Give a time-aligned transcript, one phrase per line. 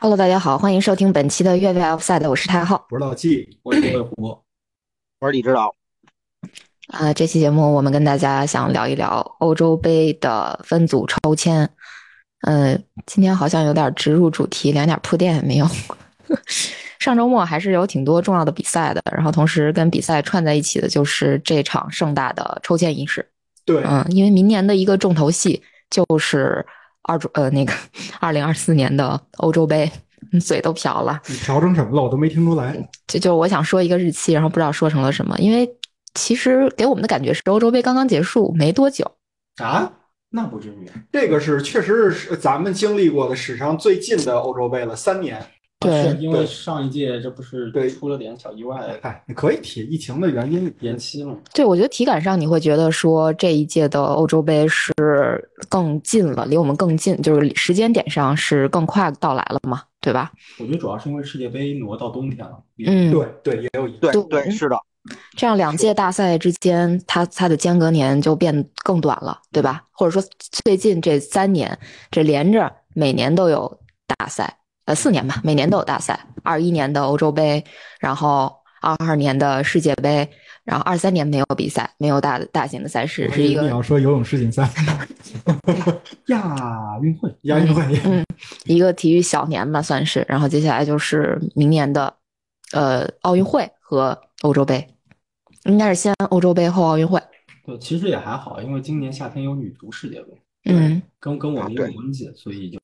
[0.00, 2.86] Hello，大家好，欢迎收听本期的越位 Offside，我是太浩。
[2.90, 4.38] 我是老纪，我是魏胡，
[5.18, 5.74] 我是李指导。
[6.86, 11.68] 啊、这期节目我们跟大家想聊一聊欧洲杯的分组抽签。
[12.42, 15.66] 呃，今天好像有点直入主题，连点铺垫也没有。
[17.00, 23.28] 上周末还是有挺多重要的比赛的，然后同时跟比赛串在一起的就是这场盛大的抽签仪式。
[23.64, 25.60] 对，嗯，因为明年的一个重头戏
[25.90, 26.64] 就是
[27.08, 27.72] 二主呃那个
[28.20, 29.90] 二零二四年的欧洲杯，
[30.32, 31.20] 嗯嘴都瓢了。
[31.26, 32.02] 你调成什么了？
[32.02, 32.76] 我都没听出来。
[33.06, 35.68] 就就是我想说一个日期，然后不知道说成了什么，因为
[36.14, 39.10] 其实给我们的感觉是欧洲杯刚刚结束没多久。
[39.56, 39.90] 啊？
[40.30, 40.86] 那不至于。
[41.10, 45.42] 这个是确实是咱们经历过的史上最近的欧洲杯了，三年。
[45.80, 51.36] 对是因为上一届这不是对出了点小意外，哎，你可以提疫情的原因延期了。
[51.54, 54.92] 对，我觉得体感上你会觉得说这一届的欧洲杯是
[55.68, 60.32] 更近了，离我们更近，就是时间点上是更快到来了嘛，对吧？
[60.58, 62.58] 我觉得主要是因为世界杯挪到冬天了。
[62.84, 64.10] 嗯，对对也有影响。
[64.10, 64.76] 对对对，是的，
[65.36, 69.84] 这样两届大赛之间，它它的间隔年就变更短了，对吧？
[69.92, 70.20] 或者说
[70.64, 71.78] 最近这三年，
[72.10, 73.80] 这连着每年都有
[74.18, 74.58] 大赛，
[74.88, 76.18] 呃，四年吧，每年都有大赛。
[76.42, 77.62] 二一年的欧洲杯，
[78.00, 78.50] 然后
[78.80, 80.26] 二二年的世界杯，
[80.64, 84.66] 然后二三年没有比赛，没有大大型的赛事，是一个你要说游泳世锦赛、
[86.28, 88.24] 亚运会，亚运会，嗯
[88.64, 90.24] 一个体育小年吧，算是。
[90.26, 92.10] 然后接下来就是明年的
[92.72, 94.88] 呃奥运会和欧洲杯，
[95.64, 97.20] 应该是先欧洲杯后奥运会。
[97.66, 100.28] 对，其实也还好，因为今年夏天有女足世界杯，
[100.64, 101.02] 嗯。
[101.20, 102.78] 跟跟我们也有关系，所以就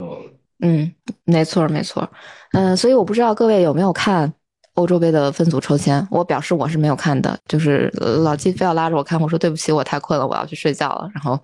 [0.60, 2.08] 嗯，没错没错儿，
[2.52, 4.32] 嗯、所以我不知道各位有没有看
[4.74, 11.38] 欧洲杯的分组抽签，我表示我是没有看的，就是呃老季非要拉着我看，我说对不起，我太困了，我要去睡觉了，然后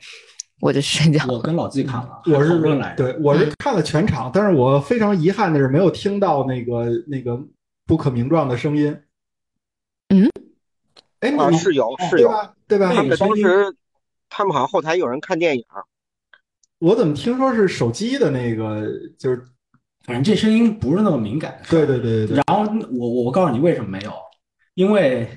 [0.61, 1.25] 我就睡觉。
[1.29, 2.95] 我跟老季看了， 我是论来。
[2.95, 7.39] 对我是看了全场，但是我非常遗憾的是没有听到那个那个
[7.87, 8.97] 不可名状的声音。
[10.09, 10.29] 嗯，
[11.21, 12.55] 哎，啊，你是有是有，对吧？
[12.67, 12.89] 对吧？
[12.89, 13.77] 他们那个当时
[14.29, 15.65] 他们好像后台有人看电影，
[16.81, 18.85] 我怎么听说是手机的那个，
[19.19, 19.41] 就是
[20.05, 21.57] 反正这声音不是那么敏感。
[21.69, 24.13] 对对对对对，然后我我我告诉你为什么没有，
[24.75, 25.29] 因为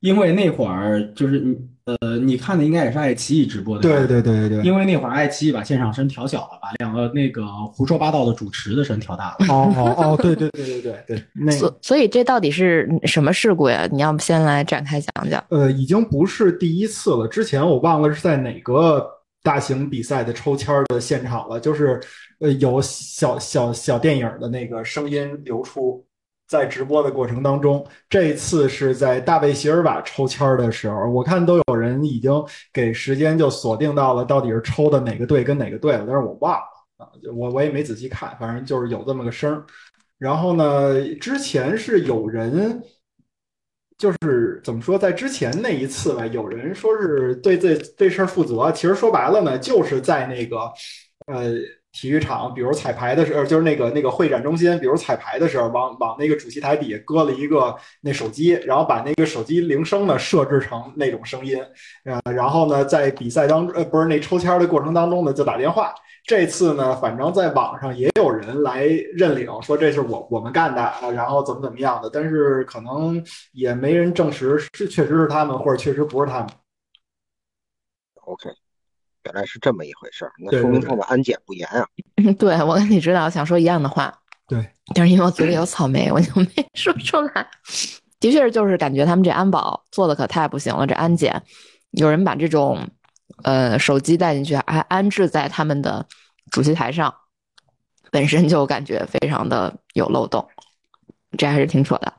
[0.00, 4.64] 因为那会儿就是你呃你看的应该也是爱奇艺直播的，对对对对对。
[4.64, 9.46] 因为那会儿爱奇艺把现场声调小了，把两个那个胡说八道的主持的声调大了。
[9.48, 13.88] 哦哦哦，对对对对对对，那所所以这到底是什么事故呀？
[13.92, 15.42] 你要不先来展开讲讲？
[15.48, 17.28] 呃，已经不是第一次了。
[17.28, 19.08] 之前我忘了是在哪个
[19.42, 22.00] 大型比赛的抽签的现场了，就是
[22.38, 26.04] 呃有小小小电影的那个声音流出，
[26.46, 27.84] 在直播的过程当中。
[28.08, 32.32] 这次是在大卫席尔瓦抽签的时候，我看都有人已经
[32.72, 36.62] 给时间就锁定到了到底是抽的哪个队跟哪个队了，但是我忘了
[36.98, 39.62] 啊，我我也没仔细看，反正就是有这么个声。
[40.18, 42.80] 然后呢，之前是有人
[44.02, 48.72] 就是怎么说，在之前那一次吧，有人说是对这这事儿负责。
[48.72, 50.56] 其实说白了呢，就是在那个
[51.28, 51.52] 呃
[51.92, 61.56] 体育场，比如彩排的时候，就是那个那个会展中心，比如彩排的时候，往往那个主席台底下搁了一个那手机，然后把那个手机铃声呢设置成那种声音，
[62.04, 65.94] 呃，然后呢在比赛当呃不是那抽签的过程当中呢就打电话。
[66.24, 68.84] 这次呢，反正在网上也有人来
[69.14, 73.22] 认领，说这是我我们干的啊，然后怎么怎么样的，但是可能
[73.52, 76.48] 也没人证实是确实是他们，或者确实不是他们。
[78.22, 78.48] OK，
[79.24, 81.84] 原来是这么一回事儿，那说明他们安检不严啊。
[82.38, 84.16] 对我跟你知道想说一样的话，
[84.46, 87.46] 对，但是因为我嘴里有草莓，我就没说出来。
[88.20, 91.42] 的确是，就是感觉他们这安保做的可太不行了，这安检
[91.90, 92.78] 有人把这种
[93.44, 96.06] 呃手机带进去，还安置在他们的
[96.50, 97.14] 主席台上，
[98.10, 100.46] 本身就感觉非常的有漏洞，
[101.36, 102.12] 这还是挺扯的。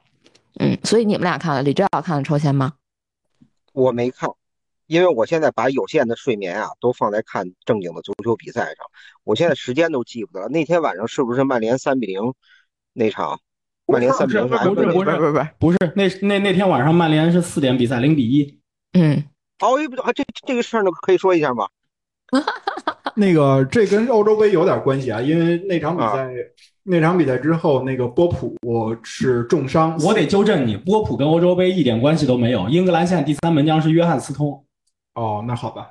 [0.60, 2.74] 嗯，所以你们俩看了，李指导看了抽签吗？
[3.72, 4.30] 我没看，
[4.88, 8.76] 因为我现在把有限的睡眠啊都放在看正经的足球比赛上，
[9.24, 10.50] 我现在时间都记不得了。
[10.50, 12.22] 那天晚上是不是曼联三比零
[12.94, 13.40] 那场？
[13.86, 18.62] 曼联三比零不是不是不是不是，不是那那那天晚上曼联是四点比赛零比一，
[18.94, 19.24] 嗯，
[19.64, 21.68] 哦，哎不这这个事儿呢可以说一下吗？
[23.16, 26.30] 那个这跟欧洲杯有点关系啊，因为那场比赛、
[26.84, 28.58] 那场比赛之后，那个波普
[29.04, 32.68] 是重伤，我得纠正你，波普跟欧洲杯一点关系都没有。
[32.70, 34.66] 英格兰现在第三门将是约翰斯通，
[35.14, 35.90] 哦，那好吧，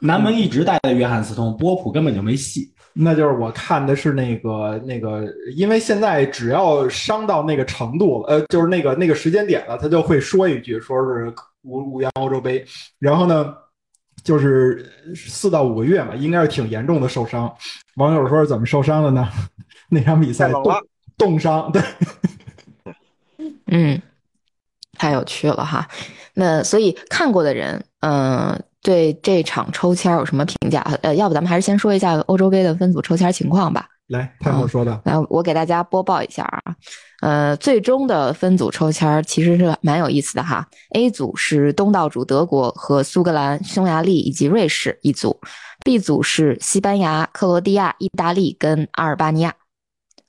[0.00, 2.72] 南门一直带的约翰斯通，波普根本就没戏。
[2.92, 5.24] 那就是我看的是那个那个，
[5.54, 11.32] 因为现在只要伤到那个程度了，呃，就是那个那个时间点了，他就会说一句，说是
[11.62, 12.64] 无无缘欧洲杯。
[12.98, 13.54] 然后呢，
[14.22, 17.52] 就是四到五个月嘛，应该是挺严重的受伤。
[17.96, 19.28] 网友说是怎么受伤的呢？
[19.88, 20.64] 那场比赛冻
[21.18, 21.82] 冻伤，对，
[23.66, 24.00] 嗯，
[24.98, 25.88] 太有趣了哈。
[26.34, 30.80] 那所以看过的人，嗯、对这场抽签儿有什么评价？
[31.02, 33.88] 呃，要不咱们还是先说一下欧洲杯的分组抽签情况吧。
[34.06, 36.74] 来，太后说的，来，我给大家播报一下啊，
[37.20, 40.66] 呃，最终的分组抽签儿其实是蛮有意思的哈。
[40.90, 45.38] A 组是东道主德国和苏格兰、匈牙利以及瑞士一组
[45.84, 49.54] ，B 组是西班牙、克罗地亚、意大利跟阿尔巴尼亚。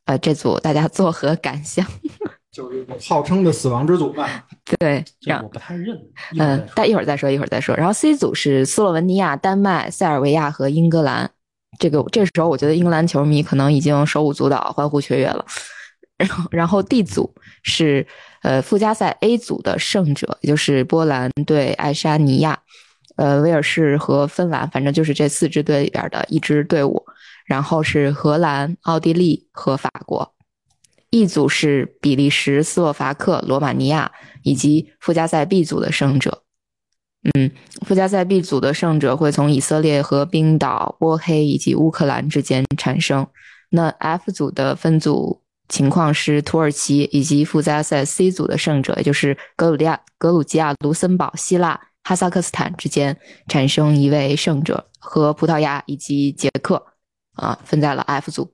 [0.05, 1.85] 呃，这组大家作何感想？
[2.51, 4.45] 就是号称的死亡之组吧。
[4.77, 5.97] 对，这样我不太认。
[6.37, 7.73] 嗯再，说但一会儿再说，一会儿再说。
[7.77, 11.31] 然后 C 组是斯洛文尼亚、丹麦、塞尔维亚和英格兰。
[11.79, 15.45] 这个这时候，我觉得英格兰球迷可能已经手舞足蹈、欢呼雀跃了。
[16.21, 17.33] 然后，然后 D 组
[17.63, 18.05] 是
[18.43, 22.59] 呃附加赛 A 组的胜者，也就是波兰对爱沙尼亚，
[23.15, 27.03] 呃威尔士和芬兰，反正就是这四支队里边的一支队伍。
[27.45, 30.33] 然后是荷兰、奥地利和法国。
[31.09, 34.09] E 组是比利时、斯洛伐克、罗马尼亚
[34.43, 36.43] 以及附加赛 B 组的胜者。
[37.33, 37.51] 嗯，
[37.85, 43.27] 附加赛 B 组的胜者会从以色列和冰岛、波黑以及乌克兰之间产生。
[43.69, 45.41] 那 F 组的分组
[45.71, 56.85] 情况是土耳其以及附加赛 C 组的胜者，也就是格鲁利亚、格鲁吉亚、卢森堡、希腊、哈萨克斯坦之间产生一位胜者，和葡萄牙以及捷克
[57.35, 58.51] 啊分在了 F 组。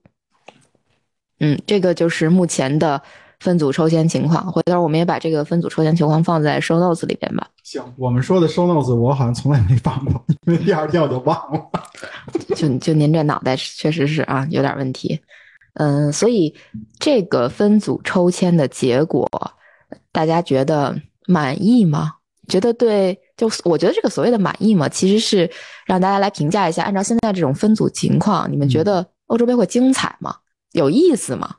[1.39, 3.01] 嗯，这个就是目前的
[3.39, 4.51] 分组抽签情况。
[4.51, 7.47] 回头我们也把这个分组抽签情况放在 show notes 里边吧。
[7.63, 11.59] 行，我们说的 show notes 我好像从来没放过，因为第二天我就忘了。
[12.55, 15.19] 就就您这脑袋确实是啊有点问题，
[15.79, 16.53] 嗯，所以
[16.99, 19.29] 这个分组抽签的结果，
[20.11, 20.95] 大家觉得
[21.27, 22.13] 满意吗？
[22.47, 25.49] 觉得对，就我觉得这个所谓的满意嘛，其实是
[25.85, 30.35] 让大家来评价一下，按照现在这种分组情况，你们觉得欧洲杯会精彩吗？
[30.71, 31.55] 有意思吗？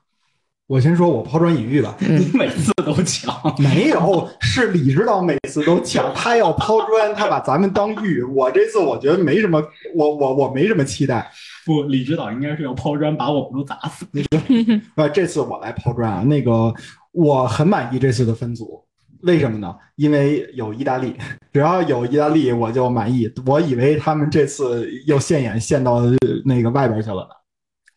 [0.67, 8.23] 我先说我抛砖引玉吧，嗯你每次都抢，没有，是李指导每次都抢，他要抛砖，他把咱们当玉。
[8.23, 9.62] 我这次我觉得没什么，
[9.94, 11.31] 我我我没什么期待。
[11.69, 14.06] 不，李指导应该是要抛砖把我们都砸死。
[14.97, 16.73] 呃，这次我来抛砖啊，那个
[17.12, 18.82] 我很满意这次的分组，
[19.20, 19.76] 为什么呢？
[19.97, 21.15] 因为有意大利，
[21.53, 23.31] 只要有意大利我就满意。
[23.44, 26.00] 我以为他们这次又现眼现到
[26.47, 27.29] 那个外边去了呢。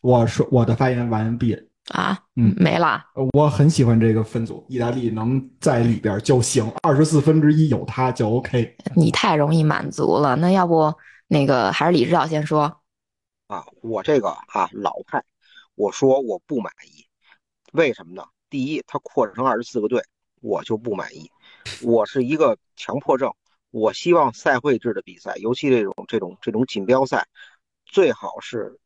[0.02, 1.56] 我说我的发言完毕，
[1.92, 3.02] 啊，嗯没了，
[3.32, 8.76] 我很喜欢这个分组，意大利能在里边就行，二十四分之一有他就 OK。
[8.94, 10.36] 你太容易满足了。
[10.36, 10.92] 那要不
[11.28, 12.70] 那个还是李指导先说？
[13.52, 15.22] 啊，我这个啊老派，
[15.74, 17.04] 我说我不满意，
[17.74, 18.24] 为什么呢？
[18.48, 20.02] 第一，他扩成二十四个队，
[20.40, 21.30] 我就不满意。
[21.82, 23.30] 我是一个强迫症，
[23.70, 27.28] 我希望赛会制的比赛，尤其这种这种这种锦标赛，
[27.84, 28.78] 最好是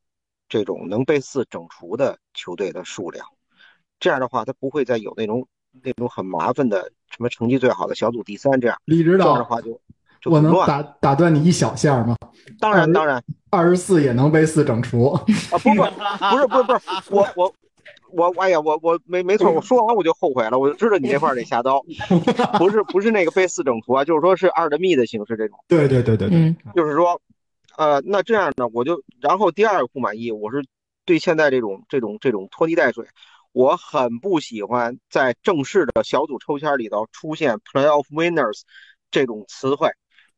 [0.49, 3.25] 这种能被四整除的球队的数量，
[4.01, 5.47] 这样的话，他不会再有那种
[5.81, 9.81] 那种很麻烦的什么成绩最好的小组第三这样，李指这样的导，话就就
[10.27, 10.55] 我能。
[10.67, 12.17] 打打断你一小下吗？
[12.59, 15.09] 当然当然二十四也能被四整除。
[15.51, 16.81] 啊，不不不是不是不是，
[17.11, 17.55] 我我
[18.13, 21.83] 我哎呀，我我没没错，我说完我就后悔了，我就知道你这块得下刀，
[22.59, 27.21] 不是不是那个被四整除啊，就是说是二的幂的形式这种，对对对对对，嗯就是说，
[27.77, 30.65] 呃，那这样呢，我就然后第二个不满意，我是
[31.05, 33.05] 对现在这种这种这种拖泥带水，
[33.53, 38.63] 我很不喜欢在正式的小组抽签里头出现 playoff winners
[39.11, 39.91] 这种词汇。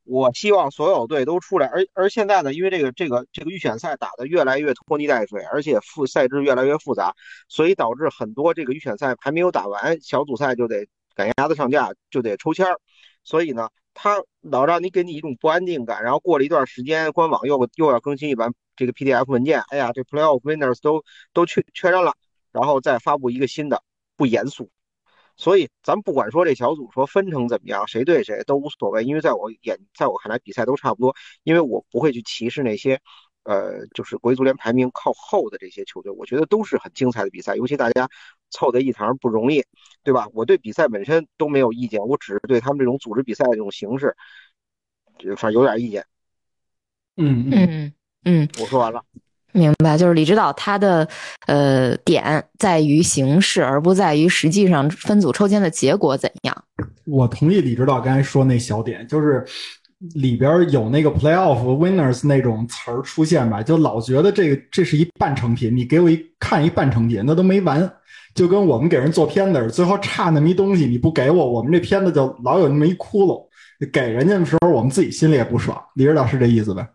[0.09, 7.15] 我希望所有队都出来，而而现在呢，因为这个这个这个预选赛打得越来越拖泥带水，而且复赛制越来越复杂，
[7.47, 12.81] 所以导致很多这个预选赛还没有打完，小组赛就得赶鸭子上架，就得抽签儿。
[13.23, 22.15] 所以呢，它老让你给你一种不安定感，然后过了一段时间，官网又又要更新一版这个 PDF 文件，哎呀，这 Playoff Winners 都都确确认了，
[22.51, 23.83] 然后再发布一个新的，
[24.17, 24.71] 不严肃。
[25.39, 31.15] 所以咱不管说这小组说分成怎么样，谁对谁都无所谓，因为在我眼，在我看来比赛都差不多，
[31.45, 33.01] 因为我不会去歧视那些，
[33.45, 38.09] 呃，就是国际足联排名靠后的这些球队，我觉得都是很精彩的比赛，尤其大家
[38.51, 39.65] 凑在一堂不容易，
[40.03, 40.27] 对吧？
[40.35, 44.17] 我对比赛本身都没有意见，我只是对他们这种组织比赛的这种形式，
[45.19, 46.05] 这反正有点意见。
[47.17, 47.93] 嗯嗯，嗯
[48.25, 49.05] 嗯，我说完了。
[49.59, 51.07] 明白，就是李指导他的
[51.47, 56.65] 呃点在于形式，而不在于实际上分组抽签的结果怎样。
[57.05, 59.45] 我同意李指导刚才说那小点，就是
[60.15, 67.91] 里边有那个 playoff winners 那种词儿出现吧，就老觉得这个这是一半成品，你给我一看一半成品，那都没完。
[68.35, 73.45] 就跟我们给人做片子，最后差那么一东西，你不给我，我们这片子就老有那么一窟窿。
[73.93, 75.77] 给人家的时候，我们自己心里也不爽。
[75.95, 76.87] 李指导是这意思呗？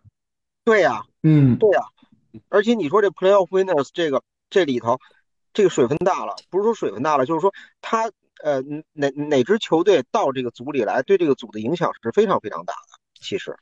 [0.63, 1.82] 对呀、嗯，对呀、
[2.50, 5.00] 而且你说这 Playoff Winners 这个这里头，
[5.54, 8.12] 这个水分大了，不是说水分大了，就是说他
[8.44, 8.62] 呃
[8.94, 13.00] 哪哪支球队到这个组里来，对这个组的影响是非常非常大的。
[13.22, 13.56] 其实，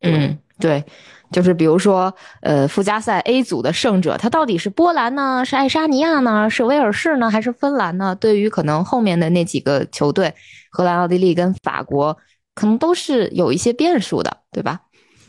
[0.00, 0.84] 嗯，对，
[1.32, 8.14] 就是比如说，呃，附加赛 A 组的胜者，他到底是波兰呢，是爱沙尼亚呢，是威尔士呢，还是芬兰呢？
[8.14, 10.34] 对于可能后面的那几个球队，
[10.70, 12.16] 荷兰、奥地利跟法国，
[12.54, 14.80] 可能都是有一些变数的，对吧？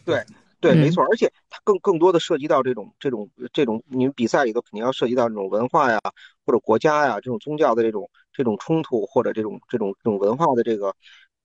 [0.06, 0.24] 对。
[0.68, 6.00] 对，嗯没错，而且它更更多的涉及到这种这种这种，你们比赛里头肯定要涉及到这种文化呀，
[6.46, 10.94] 或者国家呀，这种宗教的这种这种冲突，或者这种这种这种文化的这个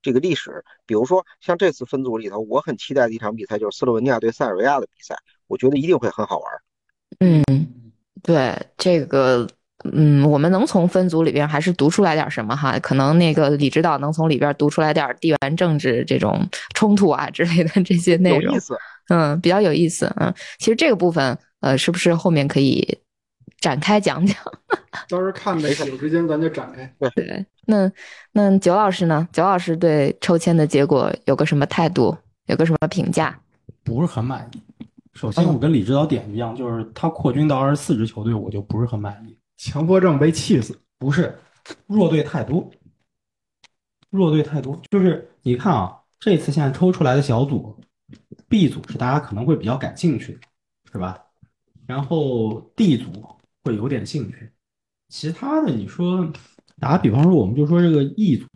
[0.02, 0.64] 这个历史。
[0.86, 5.14] 比如说像这次分组里头，我很期待的一场比赛就是斯洛文尼亚对塞尔维亚的比赛，
[5.46, 6.52] 我觉得一定会很好玩。
[7.20, 7.44] 嗯，
[8.22, 9.46] 对这个，
[9.92, 12.78] 嗯，我们能从分组里边还是读出来点什么哈？
[12.80, 18.74] 可能那个李指导能从里边读出来点地缘政治这种冲突啊之类的这些内容有意，思，
[19.08, 20.12] 嗯，比较有意思。
[20.18, 22.98] 嗯，其实这个部分，呃，是不是后面可以
[23.60, 24.36] 展开讲讲？
[25.08, 27.10] 到时候看呗，有时间咱就展开。
[27.14, 27.90] 对，那
[28.32, 29.26] 那九老师呢？
[29.32, 32.16] 九老师对抽签的结果有个什么态度？
[32.46, 33.38] 有个什么评价？
[33.84, 34.60] 不是很满意。
[35.14, 39.36] 首先，我跟李指导点一样，就是他扩军到二十四支球队，我就不是很满意。
[39.56, 41.38] 强迫症被气死，不是
[41.86, 42.68] 弱队太多，
[44.10, 44.80] 弱队太多。
[44.90, 47.78] 就是你看啊，这次现在抽出来的小组
[48.52, 50.40] ，B 组是大家可能会比较感兴趣的，
[50.92, 51.18] 是吧？
[51.86, 53.10] 然后 D 组
[53.64, 54.52] 会有点兴趣，
[55.08, 56.30] 其他的你说，
[56.78, 58.46] 打个比方说，我们就说这个 E 组，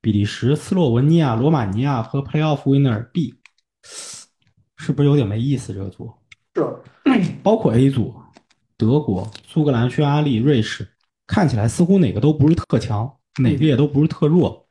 [0.00, 3.34] 比利时、斯洛文尼亚、罗马尼亚和 Playoff Winner B，
[4.76, 5.74] 是不是有点没意思？
[5.74, 6.12] 这个组
[6.54, 6.62] 是
[7.42, 8.14] 包括 A 组，
[8.76, 10.88] 德国、苏格兰、匈牙利、瑞士，
[11.26, 13.12] 看起来似乎哪个都不是特强，
[13.42, 14.63] 哪个也都不是特弱。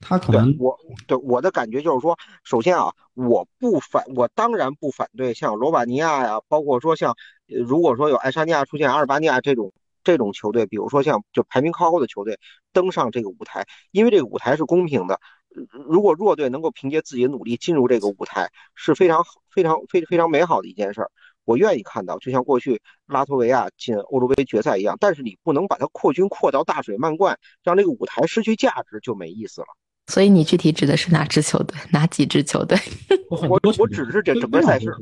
[0.00, 7.14] 他可能对我对我的感觉就是说，首先啊，我不反，我当然不反对像罗马尼亚呀，包括说像，
[7.48, 12.38] 呃如果说有爱沙尼亚出现阿尔巴尼亚这种这种球队，比如说像就排名靠后的球队
[12.72, 15.14] 登上这个舞台，因为这个舞台是公平的。
[15.14, 21.10] 呃如果弱队能够凭借自己的努力进入这个舞台，是非常非常非非常美好的一件事儿。
[21.44, 29.66] 我愿意看到，就像过去拉脱维亚进欧洲杯决赛一样，但是你不能把它扩军扩到大水漫灌，让这个舞台失去价值，就没意思了。
[30.06, 31.78] 所以你具体指的是哪支球队？
[31.90, 32.78] 哪几支球队？
[33.30, 34.92] 我很我多我指的是这整个赛事。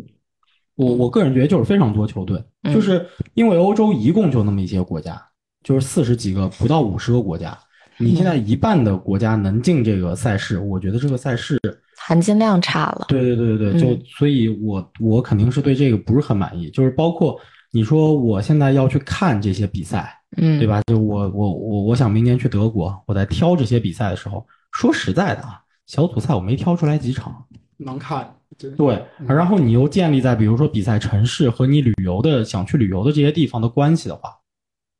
[0.74, 5.20] 我我个人觉得就是非常多球队，嗯就是因为欧洲一共就那么一些国家，
[5.64, 7.58] 就是四十几个，不到五十个国家。
[7.96, 11.58] 你现在一半的国家能进这个赛事，我觉得这个赛事，
[11.96, 13.06] 含金量差了。
[13.08, 16.70] 对对对对对，嗯就所以我我肯定是对这个不是很满意。
[16.70, 17.36] 就是包括
[17.72, 20.68] 你说我现在要去看这些比赛，嗯，对？
[20.68, 20.80] 吧？
[20.86, 27.46] 就我我我我想明年去德国，我在挑这些比赛的时候，说实在的啊，小组赛我没挑出来几场。
[27.78, 28.34] 能看。
[28.76, 34.36] 对然后你又建立在比如说比赛城市和你旅游的想去旅游的这些地方的关系的话，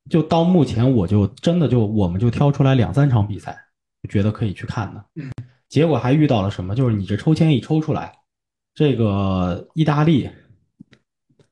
[0.08, 3.58] 就到目前我就真的就我们就挑出来两三场比赛，
[4.08, 5.04] 觉得可以去看的。
[5.16, 5.28] 嗯，
[5.68, 6.72] 结果还遇到了什么？
[6.72, 8.14] 就是你这抽签一抽出来，
[8.74, 10.30] 这个意大利，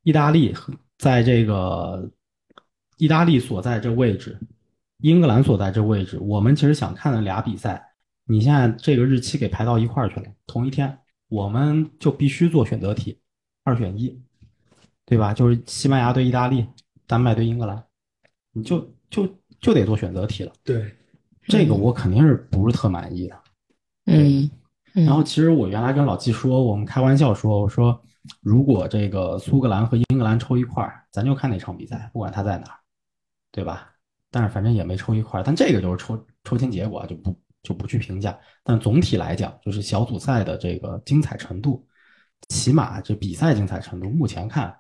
[0.05, 2.09] 意大利和在这个
[2.99, 4.39] 意大利所在这位置，
[4.99, 7.86] 英格兰所在这位置，我们其实想看的俩比赛，
[8.27, 13.21] 你现在这个日期给排到一块儿去了，同一天，我们就必须做选择题，
[13.65, 14.21] 二选一，
[15.05, 15.33] 对吧？
[15.33, 16.67] 就是西班牙对意大利，
[17.07, 17.85] 丹麦对英格兰，
[18.53, 19.29] 你就就
[19.61, 20.53] 就得做选择题了。
[20.65, 20.93] 对，
[21.47, 23.41] 这个我肯定是不是特满意的。
[24.07, 24.51] 嗯，
[24.95, 28.03] 嗯然后其实我原来跟老季说，我们开玩笑说，我说
[28.41, 32.79] 如果这个苏格兰和英格兰抽一块儿，咱就看哪场比赛，不管他在哪儿，
[33.53, 33.93] 对吧？
[34.33, 38.39] 但是反正也没抽一块儿，但这个就是抽抽签结果啊就不就不去评价。
[38.63, 41.85] 但总体来讲，就是小组赛的这个精彩程度，
[42.49, 44.73] 起码这比赛精彩程度，目前看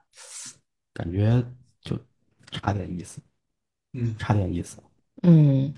[0.94, 1.44] 感觉
[1.80, 1.98] 就
[2.52, 3.18] 差点意思，
[3.94, 4.78] 嗯，差点意思。
[5.22, 5.74] 嗯，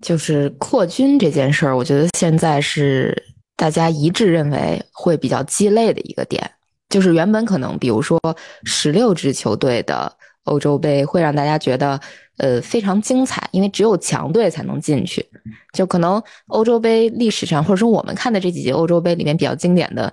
[0.00, 3.14] 就是扩军这件事儿，我觉得现在是
[3.54, 6.50] 大家一致认为会比较鸡肋的一个点。
[6.88, 8.18] 就是原本可能，比如说
[8.64, 10.10] 十六支球队的
[10.48, 12.00] 欧洲杯会让大家觉得，
[12.38, 15.24] 呃，非常精彩，因为只有强队才能进去。
[15.72, 20.12] 就可能欧洲杯历史上，或者说我们看的这几届欧洲杯里面比较经典的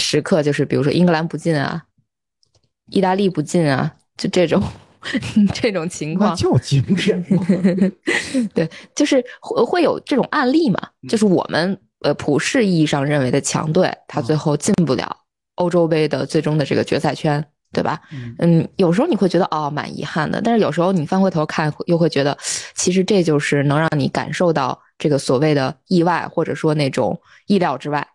[0.00, 1.82] 时刻，就是比如说英格兰不进啊，
[2.90, 4.62] 意大利不进啊，就这种
[5.54, 6.36] 这种情况那。
[6.36, 7.46] 叫经典吗？
[8.54, 15.16] 对，就是会会有这种案例嘛，就是我们呃普世意义上认为的强队，他最后进不了
[15.56, 18.00] 欧洲杯的最终的这个决赛圈，对吧？
[18.12, 22.36] 嗯嗯，有时候你会觉得哦蛮遗憾的，但是有时候你翻回头看，又会觉得
[22.74, 28.06] 其实这就是能让你感受到这个所谓的意外，或者说那种意料之外。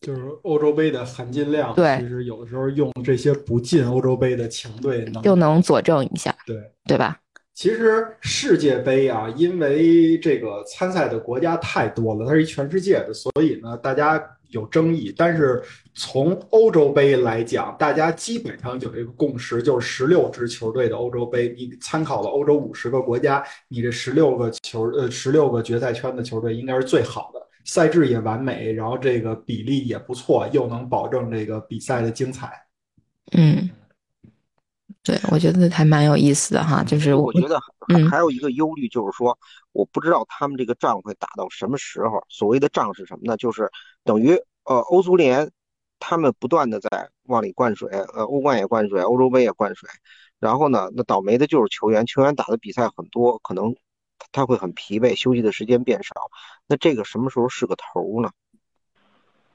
[0.00, 7.18] 就是欧洲杯的含金量，对其实有的时候用这些不进欧洲杯的强队能又能佐证一下，对，对吧？
[7.52, 15.12] 其实世界杯啊，因为这个参赛的国家太多了，它是一全世界的，所以呢，大家有争议。
[15.16, 15.60] 但是
[15.98, 32.52] 从欧洲杯来讲，大家基本上有一个共识，就是十六支球队的欧洲杯，你参考了欧洲五十个国家，你这十六个球呃十六个决赛圈的球队应该是最好的，赛制也完美，然后这个比例也不错，又能保证这个比赛的精彩。
[33.32, 33.68] 嗯，
[35.02, 37.58] 对，我觉得还蛮有意思的哈，就是我觉得
[38.08, 39.36] 还有一个忧虑，就是说，
[39.72, 42.22] 我不知道他们这个仗会打到什么时候。
[42.28, 43.36] 所谓的仗是什么呢？
[43.36, 43.68] 就是
[44.04, 45.50] 等于呃，欧足联
[45.98, 49.88] 他们不断的在往里灌水，呃，欧冠也灌水，欧洲杯也灌水。
[50.38, 53.74] 然后呢，那倒霉的就是球员，球员打的比赛很多，可能
[54.32, 56.14] 他会很疲惫，休息的时间变少。
[56.66, 58.30] 那这个什么时候是个头呢？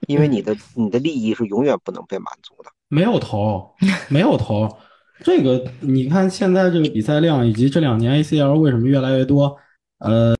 [0.07, 2.69] 因为你的你的利益是永远不能被满足的。
[2.89, 3.73] 没有头，
[4.09, 4.69] 没有头。
[5.23, 9.57] 这个你看现在这个比赛量以及这两年 ACL 为什么越来越多？
[10.03, 10.36] 呃，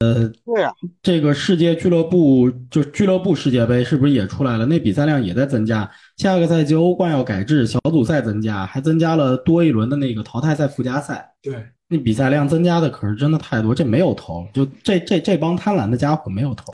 [0.46, 4.66] 对啊，这个世界俱乐部就俱乐部世界杯是不是也出来了？
[4.66, 5.90] 那比赛量也在增加。
[6.18, 11.32] 下个赛季欧冠要改制，小组赛增加，还增加了多一轮的那个淘汰赛附加赛。
[11.42, 16.66] 对，那比赛量增加的可是真的太多，这没有头，就这这这帮贪婪的家伙没有头。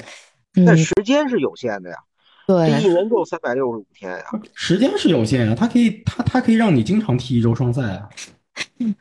[0.65, 1.96] 但嗯，时间是有限的呀，
[2.48, 4.24] 这一对，年就三百六十五天呀。
[4.55, 8.10] 时间是有限啊，它可以它它可以让你经常踢一周双赛啊。
[8.79, 8.95] 嗯，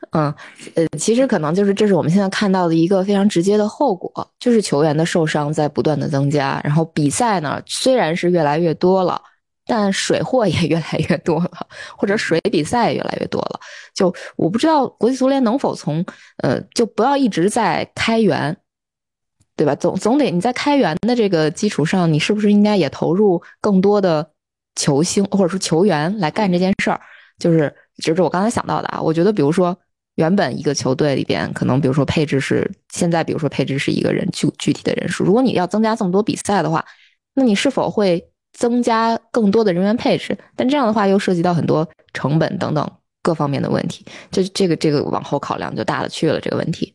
[0.75, 9.21] 呃，其实可能就是这是我们现在看到的一个非常直接的后果，就是球员的受伤在不断的增加，然后比赛呢虽然是越来越多了，
[9.65, 11.67] 但水货也越来越多了，
[11.97, 13.59] 或者水比赛也越来越多了。
[13.95, 16.05] 就我不知道国际足联能否从
[16.43, 18.55] 呃，就不要一直在开源，
[19.55, 19.73] 对吧？
[19.75, 24.29] 总总得你在开源的这个基础上，你是不是应该也投入更多的
[24.75, 26.99] 球星或者说球员来干这件事儿？
[27.37, 29.01] 就是这是我刚才想到的啊。
[29.01, 29.77] 我觉得，比如说
[30.15, 35.23] 原本一个球队里边，可能比如说配置是现在，比如说配置是一个人具具体的人数。
[35.23, 36.83] 如果你要增加这么多比赛的话，
[37.33, 40.37] 那你是否会增加更多的人员配置？
[40.55, 46.93] 但这样的话又涉及到很多成本等等各方面的问题，这这个这个往后考量就大了去了这个问题。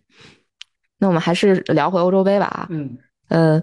[0.98, 2.66] 那我们还是聊回欧洲杯吧啊。
[2.70, 3.62] 嗯，呃，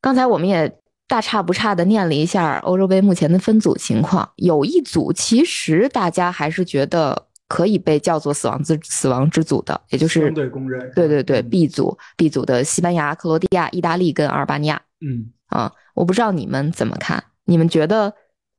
[0.00, 0.72] 刚才我们也
[1.12, 10.90] 大差不差的念了一下欧洲杯目前的分组情况，有一组其实大家还是觉得可以被叫做死亡之死亡之组的，也就是相对公认。
[10.94, 18.10] 对对对嗯 B 组 B 组的西班牙、克罗地亚、意大利跟阿尔巴尼亚嗯，啊，我不知道你们怎么看，你们觉得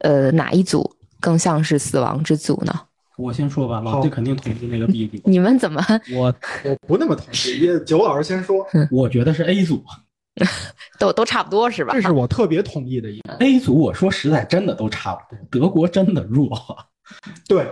[0.02, 2.82] 呃哪一组更像是死亡之组呢？
[3.18, 6.32] 我先说吧，老好弟肯定同意那个 B 组，你们怎么我
[6.64, 7.62] 我不那么同意。
[7.62, 9.84] 也九老师先说，我觉得是 A 组。
[11.00, 11.94] 都都差不多是吧？
[11.94, 13.34] 这是我特别同意的一个。
[13.36, 16.50] A 组我说实在真的都差不多，德国真的弱。
[17.48, 17.68] 对，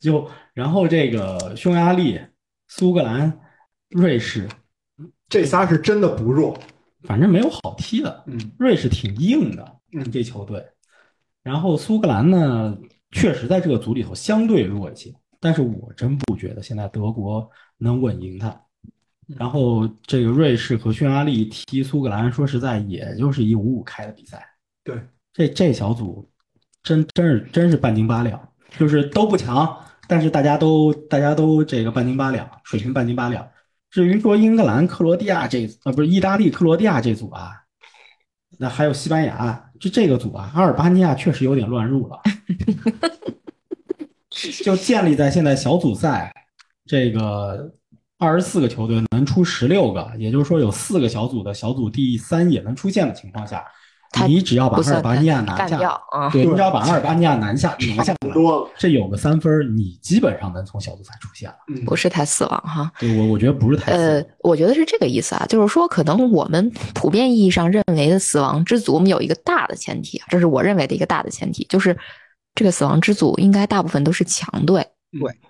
[0.00, 2.20] 就然后这个匈牙利、
[2.68, 3.40] 苏格兰、
[3.90, 4.48] 瑞士，
[5.28, 6.58] 这仨是真的不弱。
[7.04, 8.24] 反正没有好踢的。
[8.26, 10.64] 嗯瑞士挺硬的，嗯这球队。
[11.42, 12.78] 然后苏格兰呢，
[13.10, 18.60] 确实在这个组里头相对弱一些，但是我真不觉得现在德国能稳赢他。
[19.38, 24.44] 然后这个瑞士和匈牙利踢苏格兰，说实在也就是一五五开的比赛。
[24.84, 25.00] 对，
[25.32, 26.28] 这这小组
[26.82, 33.48] 真真是真是半斤八两，就是都不强，但是大家都大家都这个半斤八两，水平半斤八两。
[33.90, 37.52] 至于说英格兰、克罗地亚这啊不是意大利、克罗地亚这组啊，
[38.58, 42.20] 那还有西班牙，就这个组啊，阿尔巴尼亚确实有点乱入了。
[44.64, 46.32] 就建立在现在小组赛
[46.86, 47.72] 这个
[48.22, 53.64] 二十四个球队能出十六个，也就是说有四个小组的小组第三也能出现的情况下，
[54.28, 56.30] 你只要把阿尔巴尼亚拿下，掉啊？
[56.30, 58.70] 对，你只要把阿尔巴尼亚拿下拿下，不多了。
[58.78, 61.56] 这有个三分，你基本上能从小组赛出现了。
[61.68, 62.92] 嗯，不是太死亡哈。
[63.00, 71.96] 对我，我觉得不是太呃，我觉得是这个意思啊，就是说，可能我们普遍意义上认为的死亡之组，我们有一个大的前提啊，这是我认为的一个大的前提，就是
[72.54, 74.86] 这个死亡之组应该大部分都是强队。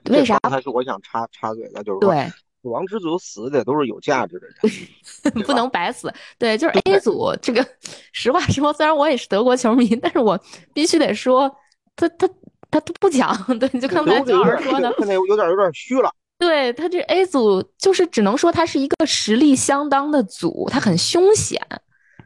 [0.05, 2.33] 对，为啥这刚才是我想插插嘴的，就是，对，
[2.63, 6.13] 死亡之组死的都是有价值的人， 不能白死。
[6.39, 7.67] 对，就是 A 组这个，
[8.13, 10.41] 实话实说，虽然我也是德国球迷，但是我
[10.73, 11.53] 必须得说，
[11.97, 12.29] 他他
[12.71, 13.37] 他他不强。
[13.59, 16.09] 对，就刚才焦有点老师说的，现在有点有点虚了。
[16.39, 21.61] 对他这 A 组就是只能说他是一个实力相当的组，他很凶险。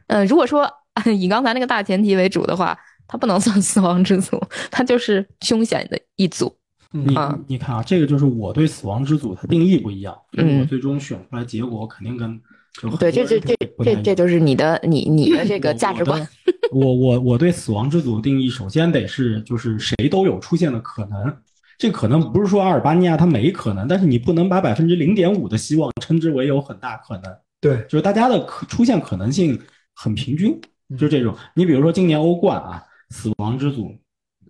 [0.07, 0.71] 嗯、如果说
[1.05, 6.56] 以刚才那个大前提为主的话，他不能算死亡之组，他就是凶险的一组。
[6.91, 12.39] 你啊你看啊，这个就是我对死亡之组它定义不一样，我嗯最终选出来结果肯定跟
[12.81, 16.27] 就很对，这这这这这就是你的你你的这个价值观。
[16.71, 21.33] 我我我对死亡之组定义，首先得是就是谁都有出现的可能，
[21.77, 27.23] 这可能不是说阿尔巴尼亚它没可能，但是你不能把百分之零点五的希望称之为有很大可能。
[27.61, 29.59] 对，就是大家的可出现可能性
[29.95, 30.59] 很平均，
[30.97, 31.33] 就这种。
[31.55, 33.95] 你比如说今年欧冠啊，死亡之组，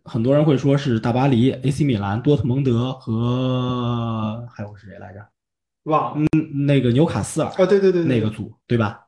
[0.08, 5.20] 很多人会说是大巴黎、AC 米兰、多特蒙德和还有是谁来着？
[5.84, 9.02] 忘了嗯，那个纽卡斯尔啊，对对对，对那个组，对吧？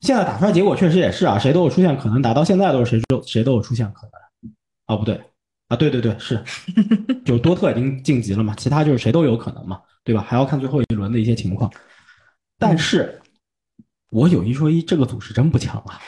[0.00, 4.52] 现在打出来结果确实也是啊，谁都有出现可能，打到现在都是谁都谁都有出现可能。
[4.86, 5.20] 啊，不对
[5.68, 6.42] 啊，对对对，是，
[7.26, 10.22] 就多特已经晋级了嘛，其他就是谁都有可能嘛，对吧？
[10.22, 11.70] 还要看最后一轮的一些情况。
[12.58, 13.20] 但是，
[14.10, 16.00] 我有一说一，这个组是真不强啊。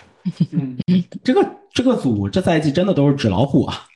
[0.52, 0.78] 嗯，
[1.24, 3.86] 这个这个组这赛季真的都是纸老虎啊。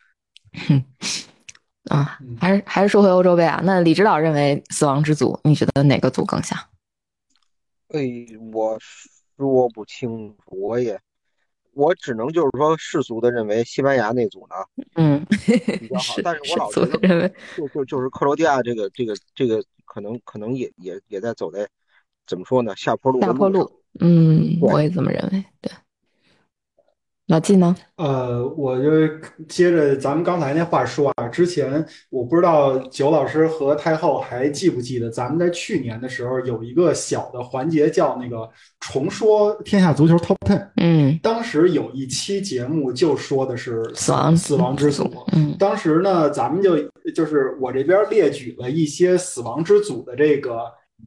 [1.91, 3.61] 啊嗯，还是还是说回欧洲杯啊？
[3.65, 6.59] 那李指导认为死亡之组，你觉得哪个组更像？
[7.89, 8.01] 哎，
[8.53, 8.79] 我
[9.37, 10.99] 说不清楚，我也，
[11.73, 15.25] 我只能就是说世俗的认为西班牙那组呢嗯，
[15.79, 21.69] 比较好， 但是我老觉得认为就就就是克罗地亚这个这个这个可能可能也也也在走在
[22.27, 23.71] 怎么说呢下坡路下坡路。
[24.01, 25.45] 嗯，我也这么认为。
[25.61, 25.71] 对，
[27.27, 27.75] 老季呢？
[27.97, 28.91] 呃，我就
[29.49, 38.47] 接着咱们刚才那话说啊，之前我不知道九老师和太后还记不记得，咱们在去年的时候有一个小的环节叫那个
[38.81, 45.11] 重说天下足球 Top Ten，嗯当时有一期节目就说的是死亡死亡之组。
[45.33, 46.77] 嗯当时呢，咱们就
[47.15, 50.59] 就是我这边列举了一些死亡之组的这个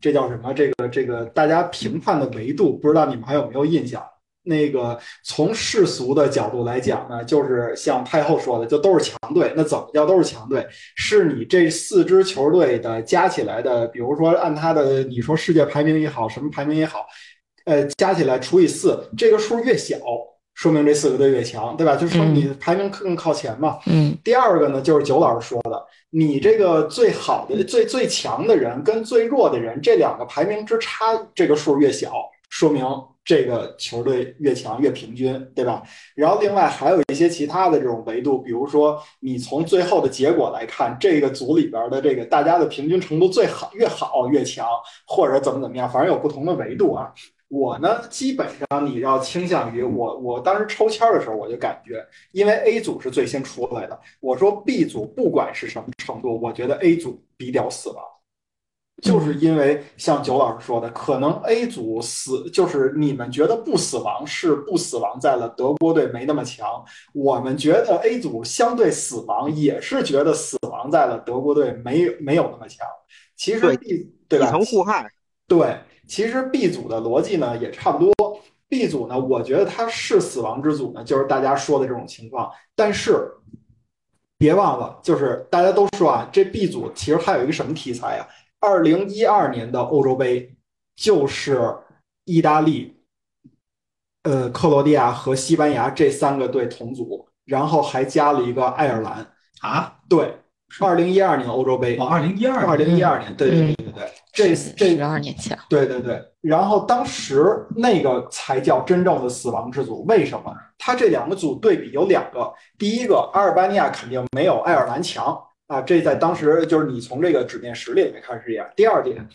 [0.01, 0.51] 这叫什么？
[0.51, 4.01] 这个这个大家评判的维度，不知道你们还有没有印象？
[4.47, 9.53] 那个从世俗的角度来讲呢，就是像太后说的，就都是强队。
[9.55, 10.65] 那怎么叫都是强队？
[10.95, 17.05] 是你这四支球队的加起来的，比如说按他的你说世界排名也好，什么排名也好，
[17.65, 19.97] 呃，加起来除以四，这个数越小，
[20.53, 21.95] 说明这四个队越强，对吧？
[21.95, 23.77] 就说你排名更靠前嘛。
[23.85, 32.11] 嗯第二个呢，就是九老师说的，你这个最好的、最最强的人跟最弱的人这两个排名之差，这个数越小，
[32.49, 32.83] 说明
[33.27, 35.83] 这个球队越强越平均，对吧？
[36.15, 44.65] 然后另外还有一些其他的这种维度，比如说你从最后的结果来看，这个组里边的这个大家的平均程度最好越好越强，
[45.05, 47.13] 或者怎么怎么样，反正有不同的维度啊。
[47.49, 58.03] 我呢，基本上你要倾向于我，我当时抽签的时候我就感觉，因为 A 组是最先出来的，我说 B 组不管是什么程度，我觉得 A 组比较死亡，
[59.01, 66.83] 就是因为像九老师说的，可能 A 组死就是你们觉得不死亡是不死亡在了德国队没那么强，
[67.13, 72.87] 我们觉得 A 组相对死亡也是觉得死亡在了德国队没没有那么强。
[73.35, 74.51] 其实对 B 对吧？
[74.65, 75.07] 互害，
[75.47, 78.41] 对，其实 B 组的逻辑呢也差不多。
[78.67, 82.51] B 组呢，我觉得它是死亡之组呢，就是大家说的这种情况。
[82.75, 83.31] 但是
[84.39, 88.27] 别忘了，就是大家都说啊，这 B 组其实还有一个什么题材啊？
[88.59, 90.55] 二零一二年的欧洲杯
[90.95, 91.75] 就是
[92.25, 92.97] 意大利、
[94.23, 99.25] 呃克罗地亚和西班牙这三个队同组，然后还加了一个爱尔兰。
[99.61, 100.37] 啊，对，
[100.79, 110.03] 二零一二年欧洲杯哦，，二零一二，二零一二年，对对对对对，这这十二年前，对对对，然后当时那个才叫真正的死亡之组。
[110.05, 110.55] 为什么？
[110.77, 115.35] 它这两个组对比有两个，第一个阿尔巴尼亚肯定没有爱尔兰强
[115.67, 118.67] 啊，这在当时就是你从这个纸面实力里面看是这样。
[118.75, 119.27] 第二点，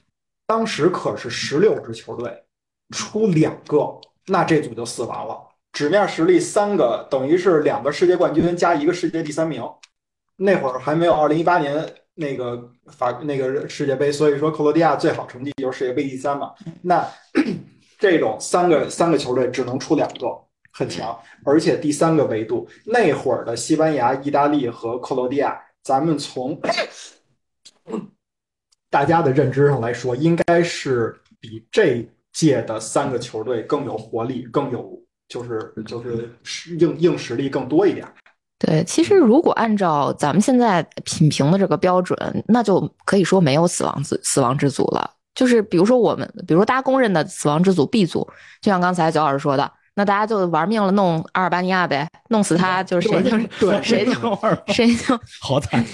[0.46, 2.42] 当时可是十六支球队
[2.90, 5.38] 出两个，那这组就死亡了。
[5.72, 9.62] 纸面实力三个，等于是两个世界冠军加一个世界第三名。
[10.36, 16.52] 那会儿还没有二零一八年那个法那个世界杯，所以说克罗地亚最好成绩就是世界杯第三嘛。
[16.82, 17.06] 那
[17.98, 20.26] 这种三个三个球队只能出两个，
[20.72, 21.16] 很强。
[21.44, 26.60] 而且第三个维度，那会儿的西班牙、意大利和克罗地亚，咱们从
[28.88, 36.30] 大家的认知上来说，应该是比这届的三个球队更有活力，更有就是就是
[36.78, 38.06] 硬硬实力更多一点。
[38.58, 42.16] 对，其实如果按照咱们现在品评的这个标准，
[42.46, 45.10] 那就可以说没有死亡之死亡之组了。
[45.34, 48.20] 就是比如说我们，比如说大家公认的死亡之组 B 组，
[48.60, 55.84] 就像刚才九老师说的，那大家就玩命了弄阿尔巴尼亚呗，弄死他就是谁就对谁就谁就好惨，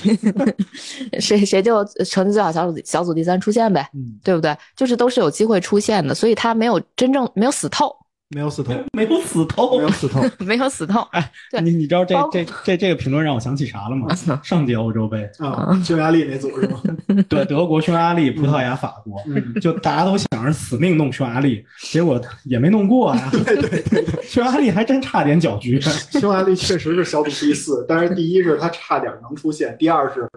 [1.20, 4.56] 谁谁就成绩最好小组小组第三出现呗，嗯，对不对？
[4.76, 7.94] 就是都是有机会出现的，所以他没有真正没有死透，
[8.30, 9.90] 没有死透，没有死透没有。
[9.90, 10.22] 死透。
[10.40, 11.00] 没有死透。
[11.12, 14.06] 哎你你知道这这这这个评论让我想起啥了吗？
[14.42, 16.80] 上届欧洲杯，啊，匈牙利那组是吗？
[17.28, 23.30] 对，德国、匈牙利、葡萄牙、法国，嗯，就大家都想着死命弄匈牙利，结果也没弄过啊。
[23.32, 25.80] 对对对对，匈牙利还真差点搅局。
[26.20, 30.28] 匈牙利确实是小组第四，但是第一是他差点能出现，第二是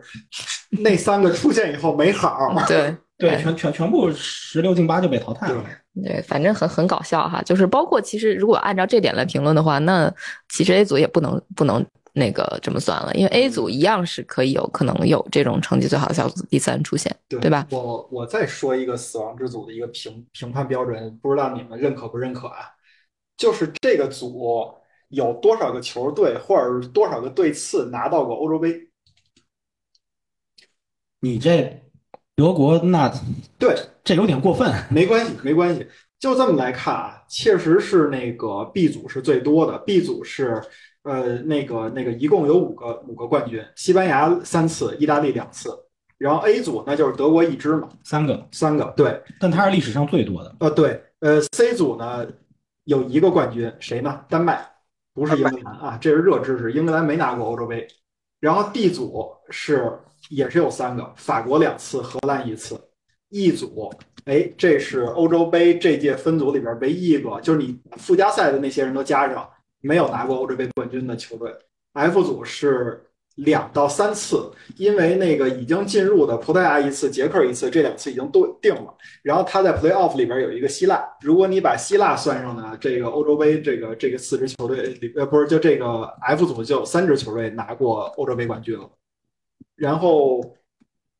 [0.82, 2.56] 那三个出现以后没好。
[2.68, 5.64] 对对，全全全部十六进八就被淘汰了。
[6.04, 7.42] 对，反正很很搞笑哈。
[7.44, 10.12] 就是包括其实如果按照这点来评论的话，那
[10.50, 17.68] 其实 A 组也不能不能那个这么算了，因为 A 组一样是可以有可能有这种成绩最好的小组第三出现，对对吧？
[17.70, 22.72] 我我再说一个死亡之组的一个评评判标准，不知道你们认可不认可啊？
[23.38, 24.74] 就是这个组
[25.10, 28.88] 有多少个球队或者是多少个队次拿到过欧洲杯？
[31.20, 31.82] 你这
[32.36, 33.12] 德国那
[33.60, 34.72] 对，这有点过分。
[34.90, 35.86] 没关系， 没关系。
[36.20, 39.78] 就这么来看啊，确实是那个 B 组是最多的。
[39.80, 40.62] B 组是
[41.04, 45.70] 呃那个那个一共有五个五个冠军，西班牙三次，意大利两次。
[46.20, 48.94] 然后 A 组那就是德国一支嘛，三个，三个。
[48.96, 50.56] 对，但它是历史上最多的。
[50.60, 52.28] 呃对，呃 C 组呢
[52.84, 54.24] 有一个冠军，谁呢？
[54.30, 54.64] 丹麦，
[55.16, 57.88] 不是英格兰啊，这是热知识，英格兰没拿过欧洲杯。
[58.40, 59.92] 然后 D 组是
[60.32, 62.80] 也是有三个，法国两次，荷兰一次。
[63.30, 63.92] E 组，
[64.26, 69.48] 哎，这是欧洲杯这届分组里边唯一一个，就是你附加赛的那些人都加上，
[69.82, 71.54] 没有拿过欧洲杯冠军的球队。
[71.94, 78.94] F 组是两到三次，因为那个已经进入的葡萄牙一次，捷克一次，这两次已经都定了。
[79.24, 88.90] 然后他在 Playoff 里边有一个希腊，如果你把希腊算上呢，这个欧洲杯这个这个四支球队里，呃，不是就这个 F 组就有三支球队拿过欧洲杯冠军了。
[89.82, 90.40] 然后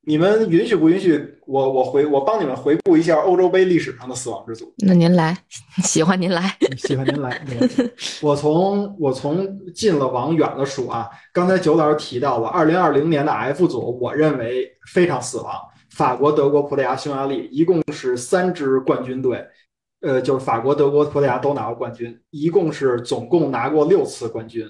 [0.02, 4.72] 你们允许不允许我我回我帮你们回顾一下欧洲杯历史上的死亡之组？
[4.78, 5.36] 那您来，
[5.82, 6.56] 喜欢您来。
[6.78, 7.44] 喜欢您来。
[8.22, 15.52] 我从我从近了往远了数啊，刚才九老师提到了二零二零年的 F 组，我认为非常死亡。
[15.90, 19.44] 法国、德国、葡萄牙、匈牙利，一共是三支冠军队，
[20.02, 24.64] 呃，就是法国、德国、葡萄牙都拿过冠军，一共是总共拿过六次冠军。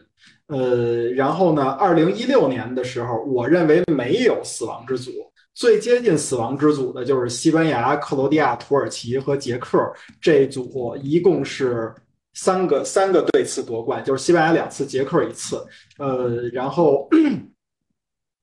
[0.48, 5.10] 呃，然后呢，二零一六年的时候，我认为没有死亡之组，
[5.54, 9.78] 最接近死亡之组的就是西班牙、克罗地亚、土耳其和捷克
[10.20, 11.94] 这组，一共是
[12.34, 15.64] 三个三个队次夺冠，就是西班牙两次，捷克一次。
[15.98, 17.08] 呃，然后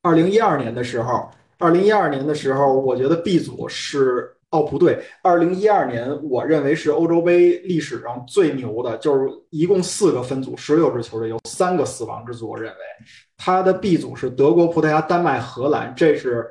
[0.02, 12.50] 二零一二年的时候，二零一二年的时候，我觉得 B 组是哦不对，二零一二年我认为是欧洲杯历史上最牛的，就是一共四个分组，十六支球队，有三个死亡之组。
[12.50, 12.78] 我认为
[13.38, 16.48] 它的 B 组是德国、葡萄牙、丹麦、荷兰，这是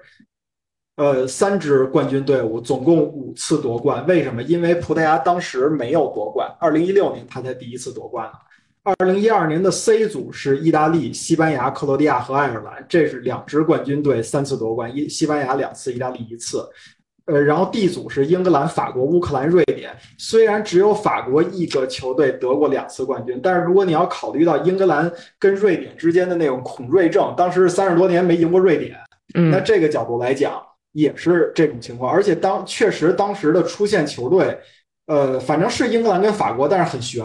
[0.94, 4.06] 呃三支冠军队伍，总共五次夺冠。
[4.06, 4.44] 为什么？
[4.44, 8.32] 因为葡萄牙当时没有夺冠，二零一六年他才第一次夺冠了。
[8.84, 16.64] 二零一二年的 C 组是意大利、西班牙、克罗地亚和爱尔兰，这是两支冠军队三次夺冠，一西班牙两次，意大利一次。
[17.28, 19.94] 呃，然后 D 组是英格兰、法国、乌克兰、瑞典。
[20.16, 28.96] 虽然只有法国一个球队得过两次冠军，但是如果你要考虑到英格兰跟瑞典之间的那种恐瑞症，当时三十多年没赢过瑞典，
[29.34, 30.58] 那嗯，这个角度来讲
[30.92, 32.10] 也是这种情况。
[32.10, 34.58] 而且当确实当时的出现球队，
[35.06, 37.22] 呃，反正是英格兰跟法国，但是很悬。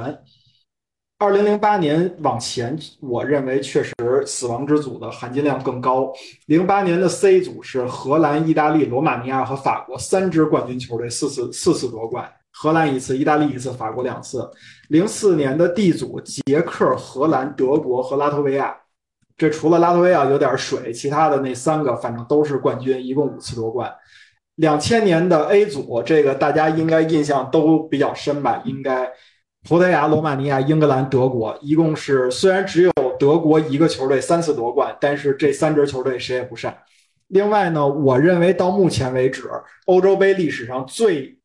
[1.23, 3.93] 二零零八年往前，我认为确实
[4.25, 6.11] 死亡之组的含金量更高。
[6.47, 14.51] 零八年的 C 组是荷兰、意大利、罗马尼亚和法国三支冠军球队，四次四次夺冠，荷兰一次，意大利一次，法国两次。
[14.89, 18.75] 零四年的 D 组，捷克、荷兰、德国和拉脱维亚，
[19.37, 23.89] 这除了拉脱维亚有点水，其他的那三个反正都是冠军，一共五次夺冠。
[24.55, 28.61] 两千年的 A 组，这个大家应该印象都比较深吧？
[28.65, 29.09] 应该
[29.63, 36.77] 葡萄牙、罗马尼亚、英格兰、德国，一共是虽然只有德国一个球队三次夺冠，但是这三支球队谁也不善。
[37.29, 39.49] 另外呢，我认为到目前为止，
[39.85, 41.39] 欧洲杯历史上最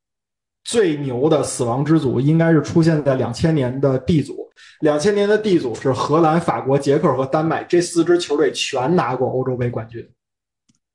[0.65, 4.49] 最牛的死亡之组应该是出现在两千年的 D 组。
[4.81, 10.09] 两千年的 D 组是荷兰、法国、捷克和丹麦这四支球队全拿过欧洲杯冠军。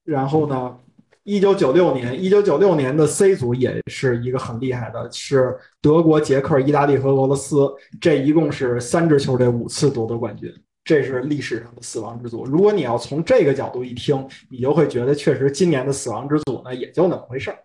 [0.03, 0.77] 然后呢，
[1.23, 10.53] 一九九六年，一九九六年的 C 组也是一个很厉害的，是德国、捷克、意大利和俄罗斯，这一共是三支球队五次夺得冠军。
[10.83, 12.43] 这是历史上的死亡之组。
[12.43, 17.57] 如果你要从这个角度一听，你就会觉得确实今年的死亡之组呢也就那么回事儿。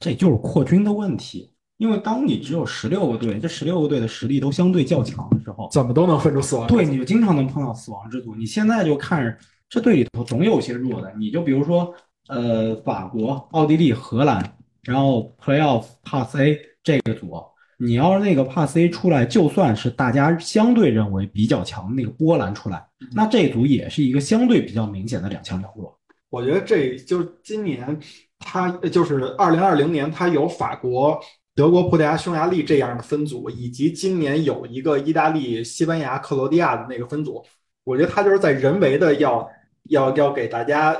[0.00, 1.50] 这就是扩军的问题。
[1.76, 6.78] 因为当你只有十六个队，这十六个队的实力都相对较强的时候，怎么都能分出死亡之组。
[6.78, 8.34] 对，你就经常能碰到死亡之组。
[8.34, 9.36] 你现在就看
[9.68, 11.94] 这队里头总有些弱的，你就比如说，
[12.28, 17.32] 呃，法国、奥地利、荷兰，然后 Playoff Pass A 这个组，
[17.78, 25.98] 你要是那个 pasa 出来，就算是大家相对认为比较强的那个波兰出来，那这组也是一个相对比较明显的两强两弱。
[26.30, 27.98] 我觉得这就是今年
[28.38, 31.18] 他就是二零二零年，他有法国、
[31.54, 37.44] 德国、葡萄牙、匈牙利这样的分组，以及今年有一个意大利、西班牙、克罗地亚的那个分组。
[37.84, 39.48] 我觉得他就是在人为的要
[39.90, 40.96] 要要给大家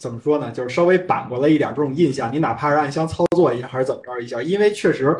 [0.00, 0.50] 怎么说呢？
[0.50, 2.32] 就是稍微扳过来一点这种印象。
[2.32, 5.16] 你哪怕是暗箱操作一下，还是怎么着一下，因为确实。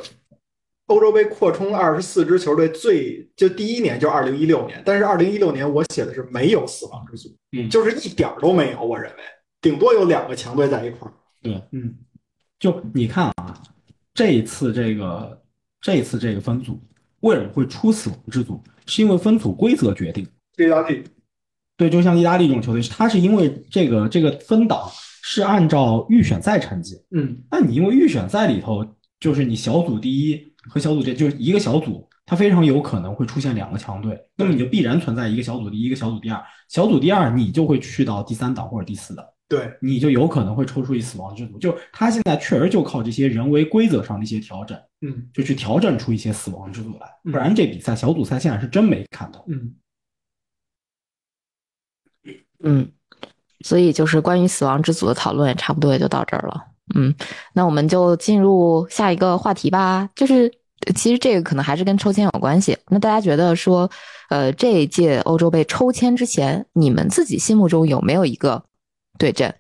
[0.87, 9.23] 欧洲杯扩充二十四支球队，最就第一年就二零一六年，但是二零一六年我写的是没有死亡之组，嗯就是一点儿都没有，我认为
[9.61, 11.15] 顶多有两个强队在一块儿。
[11.41, 11.95] 对，嗯，
[12.59, 13.63] 就你看啊，
[14.13, 15.41] 这一次这个
[15.81, 16.77] 这一次这个分组
[17.21, 18.61] 为什么会出死亡之组？
[18.85, 20.27] 是因为分组规则决定。
[20.57, 21.05] 意大利，
[21.81, 24.87] 对，就像意大利这种球队，它是因为这个这个分档
[25.23, 28.87] 是按照预选赛成绩，嗯那你因为预选赛里头
[29.19, 30.39] 就是你小组第一
[30.69, 36.39] 和小组第就是一个小组，它非常有可能会出现两个强队，那么你就必然存在一个小组第一，一个小组第二，
[36.69, 39.25] 小组第二你就会去到第三档或者第四档。
[39.49, 41.59] 对，你就有可能会抽出一死亡之组。
[41.59, 49.43] 就他现在确实就靠这些人为规则上的一些调整，嗯就去调整出一些死亡之组来，嗯不然这比赛小组赛现在是真没看头。
[49.49, 49.75] 嗯
[52.63, 52.89] 嗯，
[53.65, 56.65] 所以就是关于死亡之组的讨论也差不多也就到这儿了。
[56.95, 57.15] 嗯，
[57.53, 60.09] 那我们就进入下一个话题吧。
[60.17, 60.53] 就是
[60.95, 62.77] 其实这个可能还是跟抽签有关系。
[62.89, 63.89] 那大家觉得说，
[64.29, 68.65] 呃，这一届欧洲杯抽签之前，你们自己心目中有没有一个
[69.19, 69.55] 对阵？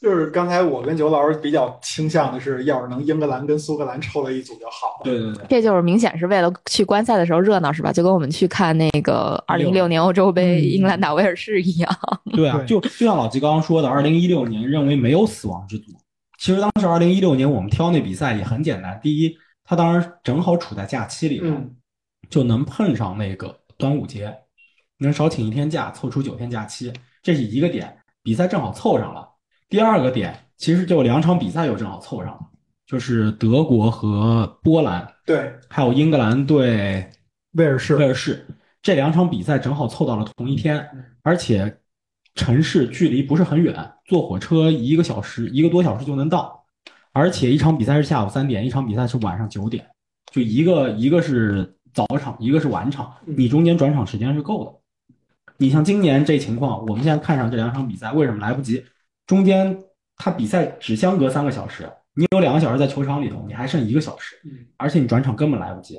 [0.00, 5.04] 就是刚才我跟九老师比较倾向的是，要是能英格兰跟苏格兰抽了一组就好了。
[5.04, 7.92] 对对对，这就是明显是为了去观赛的时候热闹，是吧？
[7.92, 11.98] 就跟我们去看那个二零一六年欧洲杯嗯英格兰打威尔士一样。
[12.32, 15.92] 对啊，就就像老季刚刚说的，二零一六年认为没有死亡之组。
[16.38, 21.76] 其实当时二零一六年我们挑那比赛也很简单，第一，他当时正好处在假期里头，嗯
[22.30, 24.34] 就能碰上那个端午节，
[24.96, 26.90] 能少请一天假，凑出九天假期，
[27.22, 27.94] 这是一个点。
[28.22, 29.28] 比赛正好凑上了。
[29.70, 32.40] 第二个点，其实就两场比赛又正好凑上了，
[32.84, 37.08] 就是德国和波兰，对，还有英格兰对
[37.52, 37.94] 威尔士。
[37.96, 38.44] 威尔士。
[38.82, 40.84] 这两场比赛正好凑到了同一天，
[41.22, 41.78] 而且
[42.34, 46.64] 城市距离不是很远，坐火车一个小时一个多小时就能到，
[47.12, 49.86] 而且一场比赛是下午三点，一场比赛是晚上九点，
[50.32, 55.14] 就一个一个是早场，一个是晚场，你中间转场时间是够的。
[55.58, 58.82] 你像今年这情况，我们现在看上这两场比赛，为什么来不及？
[59.30, 59.84] 中间
[60.16, 65.96] 他比赛只相隔三个小时，你有两个小时在球场里头，你还剩一个小时，嗯而且你转场根本来不及。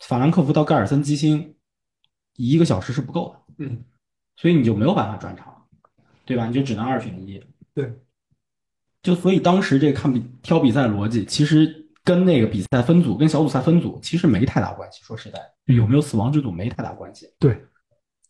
[0.00, 1.56] 法兰克福到盖尔森基辛
[2.36, 3.82] 一个小时是不够的，嗯，
[4.36, 5.66] 所以你就没有办法转场，
[6.26, 6.46] 对吧？
[6.46, 7.42] 你就只能二选一。
[7.72, 7.90] 对，
[9.02, 15.00] 就所以当时这个看比挑比赛逻辑，其实跟那个比赛分组、跟小组赛分组其实没太大关系。
[15.02, 15.40] 说实在，
[15.74, 17.32] 有没有死亡之组没太大关系。
[17.38, 17.52] 对，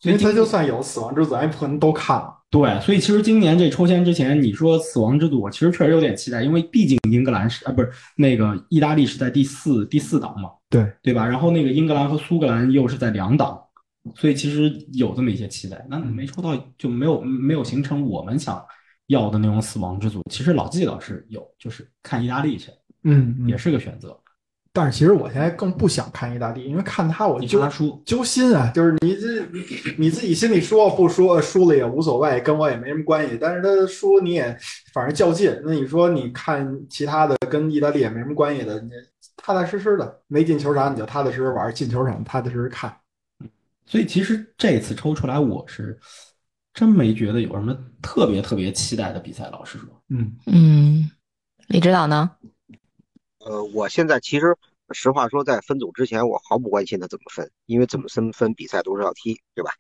[0.03, 2.38] 因为所以他就算有死亡之组，咱也不可能都看了。
[2.51, 11.27] 对，所以其实今年这抽签之前，你说死亡之组，我其实确实有点期待，因为毕竟英格兰是啊，不是那个意大利是在第四第四档嘛，对，对吧？
[11.27, 13.61] 然后那个英格兰和苏格兰又是在两档，
[14.15, 15.87] 所以其实有这么一些期待。
[15.91, 18.65] 那没抽到就没有没有形成我们想
[19.09, 20.23] 要的那种死亡之组。
[20.31, 22.71] 其实老季倒是有，就是看意大利去
[23.03, 24.19] 嗯也是个选择。
[24.79, 27.69] 但是其实我现在更不想看意大利，因为看他我就
[28.05, 29.65] 揪心啊，就是你这你
[29.99, 33.37] 你自己心里说不说输了也无所谓，跟我也没什么关系。
[33.41, 34.57] 但是他输你也
[34.95, 35.61] 反正较劲。
[35.65, 38.91] 那你说你看其他的跟意大利也没什么关系的，你
[39.37, 42.97] 踏踏实实的没进球场你就踏踏实实玩，进球场踏踏实实看。
[43.85, 45.99] 所以其实这次抽出来，我是
[46.73, 49.49] 真没觉得有什么特别特别期待的比赛。
[49.51, 51.11] 老实说，嗯嗯，
[51.67, 52.31] 李指导呢？
[53.41, 54.55] 呃，我现在其实
[54.93, 59.73] 实话说，在分组之前，我毫不关心他怎么分，因为怎么分分比赛都是要踢，对吧？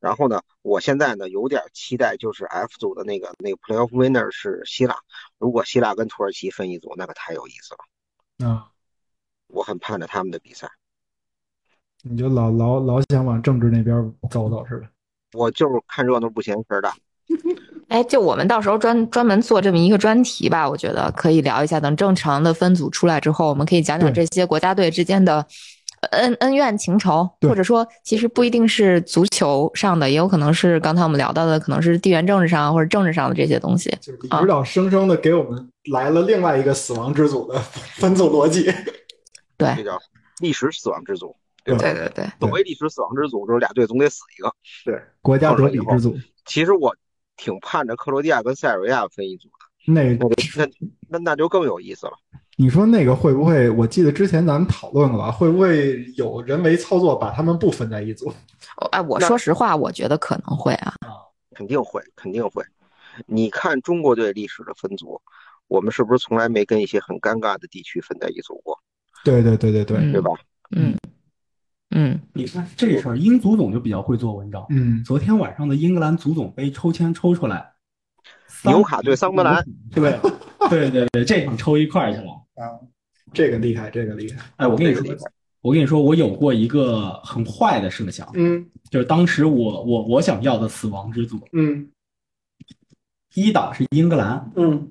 [0.00, 4.96] 然后呢，我现在呢有点期待，就是 F 组的那个那个 Playoff Winner 是希腊，
[5.38, 8.70] 如果希腊跟土耳其分一组，那可太有意思了，啊，
[9.46, 10.68] 我很盼着他们的比赛。
[12.02, 14.90] 你就老老老想往政治那边走走是吧？
[15.32, 16.96] 我就是看热闹不嫌事儿大。
[17.88, 21.80] 哎，就我们到时候专专门做这么一个专题吧，我觉得可以聊一下。
[21.80, 25.44] 等正常的分组出来之后，我们可以讲讲这些国家队之间的
[26.10, 33.88] 恩恩怨情仇，或者说其实不一定是足球上的，也有可能是刚才我们聊到的，可能是地缘政治上或者政治上的这些东西。
[34.00, 37.58] 就是李指导生生的给我们来了另外一个死亡之组的
[37.96, 38.64] 分组逻辑。
[39.56, 39.98] 对这叫
[40.40, 41.34] 历史死亡之组。
[41.64, 44.50] 对对对对，所谓历史死亡之组，就是俩队总得死一个。
[44.84, 46.94] 对，国家德比之组，其实我
[47.38, 50.70] 挺盼着克罗地亚跟塞尔维亚分一组的，那那那
[51.08, 52.12] 那那就更有意思了。
[52.56, 53.70] 你说那个会不会？
[53.70, 55.30] 我记得之前咱们讨论过吧？
[55.30, 58.30] 会不会有人为操作把他们不分在一组？
[58.90, 60.92] 哎，我说实话，我觉得可能会啊。
[61.54, 62.62] 肯定会，肯定会。
[63.26, 65.20] 你看中国队历史的分组，
[65.68, 68.78] 我们是不是从来没跟一些很尴尬的地区分在一组过，
[69.24, 70.30] 对对对对对，嗯对吧？
[70.76, 70.98] 嗯嗯
[72.34, 74.64] 你看这事儿，英足总就比较会做文章。
[74.70, 77.72] 嗯，昨天晚上的英格兰足总杯抽签抽出来，
[78.64, 80.18] 纽卡对桑德兰，对
[80.68, 82.30] 对对对，这场抽一块去了。
[82.54, 82.78] 啊，
[83.32, 84.44] 这个厉害，这个厉害。
[84.56, 85.16] 哎，我跟你说
[85.60, 91.88] 我跟你说，我有过一个很坏的设想，嗯就是当时我我我想要的死亡之组，嗯
[93.34, 94.88] 一档是英格兰，嗯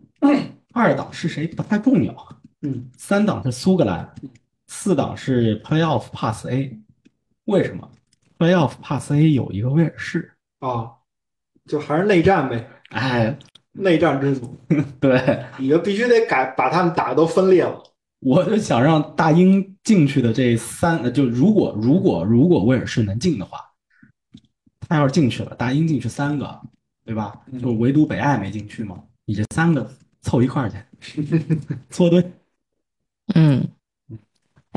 [0.73, 2.13] 二档是谁不太重要，
[2.63, 4.13] 嗯三档是苏格兰，
[4.67, 6.79] 四档是 Playoff Pass A。
[7.47, 7.89] 为什么
[8.37, 10.91] ？Playoff Pass A 有一个威尔士，啊，
[11.65, 13.37] 就还是内战呗，哎，
[13.71, 14.55] 内战之组，
[14.99, 17.81] 对，你就必须得改，把他们打的都分裂了。
[18.19, 23.59] 我就想让大英进去的这三，呃就如果如果如果威尔士能进的话，
[24.81, 26.59] 他要是进去了，大英进去三个，
[27.05, 27.39] 对吧？
[27.51, 29.89] 嗯就唯独北爱没进去嘛，你这三个
[30.21, 31.23] 凑一块儿去，
[31.89, 32.31] 搓堆。
[33.35, 33.65] 嗯。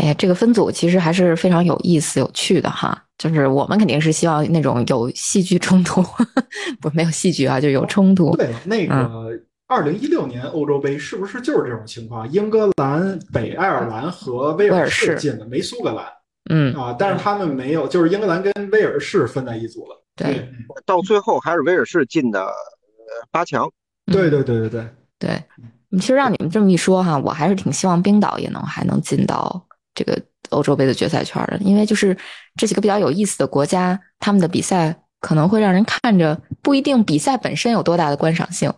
[0.01, 3.05] 哎呀，这个分组其实还是非常有意思、有趣的哈。
[3.18, 6.01] 就是我们肯定是希望那种有戏剧冲突，
[6.80, 8.34] 不是没有戏剧啊，就有冲突。
[8.34, 9.30] 对，那个
[9.66, 12.26] 二零一六年欧洲杯是不是就是这种情况？
[12.32, 16.07] 英格兰、北爱尔兰和威尔士进的，没苏格兰
[16.48, 20.03] 嗯，啊，但是他们没有，就是英格兰跟威尔士分在一组了。
[20.16, 20.48] 对
[20.86, 23.70] 到最后还是威尔士进的呃八强。
[24.07, 24.88] 对对对对对，
[25.18, 25.98] 对。
[25.98, 29.62] 其实让你们这么一说哈，我还是挺希望冰岛也能还能进到
[30.01, 32.16] 这个欧洲杯的决赛圈的，因为就是
[32.57, 38.72] 这几个比较有意思的国家，他们的比赛可能会让人看着不一定比赛本身有多大的观赏性，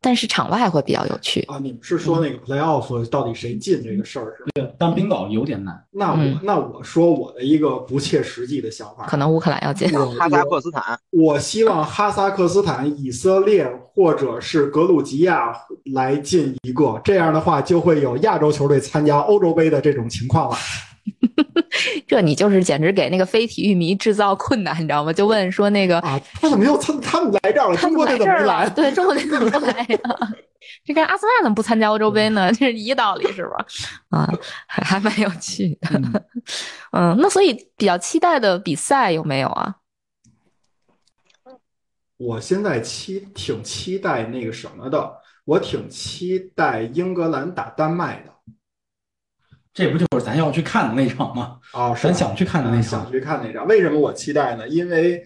[0.00, 1.40] 但是场外会比较有趣。
[1.48, 4.74] 啊，你们是说那个 playoff 到底谁进这个事儿是对？
[4.78, 15.52] 但冰岛有点难，那我嗯那我说我的一个不切实际的想法，可能乌克兰要进，我哈萨克斯坦，我希望哈萨克斯坦、以色列或者是格鲁吉亚
[15.92, 20.56] 来进一个，这样的话就会有亚洲球队参加欧洲杯的这种情况了。
[22.06, 25.12] 这你就是简直给那个非体育迷制造困难，你知道吗？
[25.12, 26.98] 就问说那个啊，他怎么又参？
[27.00, 28.68] 他们来这儿了，他中国队怎么没来？
[28.70, 29.98] 对，中国队怎么不来呀？
[30.84, 32.50] 这跟阿森纳怎么不参加欧洲杯呢？
[32.52, 33.64] 这是一个道理，是吧？
[34.10, 34.28] 啊，
[34.66, 35.88] 还还蛮有趣的。
[36.92, 39.76] 嗯，那所以比较期待的比赛有没有啊？
[42.16, 45.12] 我现在期挺期待那个什么的，
[45.44, 48.32] 我挺期待英格兰打丹麦的
[49.78, 51.60] 这不就是咱要去看的那场吗？
[51.72, 53.12] 哦，咱想去看的那场想。
[53.12, 53.64] 去看那场。
[53.68, 54.68] 为什么我期待呢？
[54.68, 55.24] 因为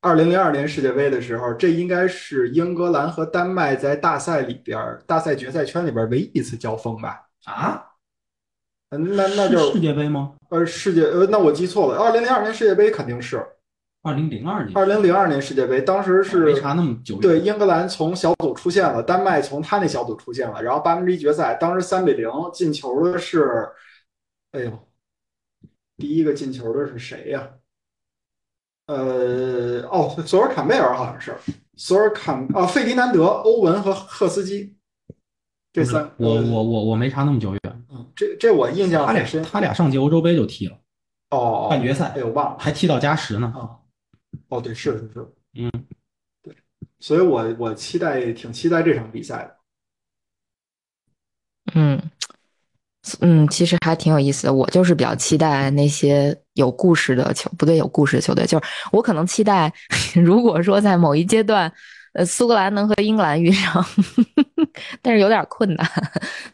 [0.00, 7.20] 二零零二年世界杯的时候，这应该是英格兰和丹麦在大赛里边儿、大赛决赛圈里边儿唯一一次交锋吧。
[7.44, 7.84] 啊？
[8.94, 10.32] 嗯那那就是世界杯吗？
[10.48, 13.44] 呃世界呃，那我记错了，二零零二年世界杯肯定是
[14.02, 17.20] 二零零二年，二零零二年世界杯，当时是没查那么久。
[17.20, 23.68] 对，英格兰从小组出现了，丹麦从他那小组出现了，然后八分之一决赛，当时三比零进球的是，
[24.50, 24.76] 哎呦，
[25.98, 27.48] 第一个进球的是谁呀？
[28.86, 31.32] 呃，哦，索尔坎贝尔好像是
[31.76, 34.76] 索尔坎啊，费迪南德、欧文和赫斯基，
[35.72, 37.60] 这三我呃我我我没查那么久远。
[37.88, 39.42] 嗯，这这我印象他俩很深。
[39.44, 40.76] 他俩上届欧洲杯就踢了
[41.30, 43.52] 哦，半决赛哎，呦忘了还踢到加时呢。
[43.56, 43.78] 啊，哦
[44.62, 45.70] 对，是是是，嗯，
[46.42, 46.54] 对，
[47.00, 49.56] 所以我我期待挺期待这场比赛的。
[51.74, 52.00] 嗯
[53.20, 54.52] 嗯，其实还挺有意思的。
[54.52, 58.46] 我就是比较期待那些有故事的球，不对，有故事的球队。
[58.46, 59.72] 就是我可能期待，
[60.14, 61.72] 如果说在某一阶段，
[62.12, 63.84] 呃，苏格兰能和英格兰遇上，
[65.02, 65.84] 但是有点困难。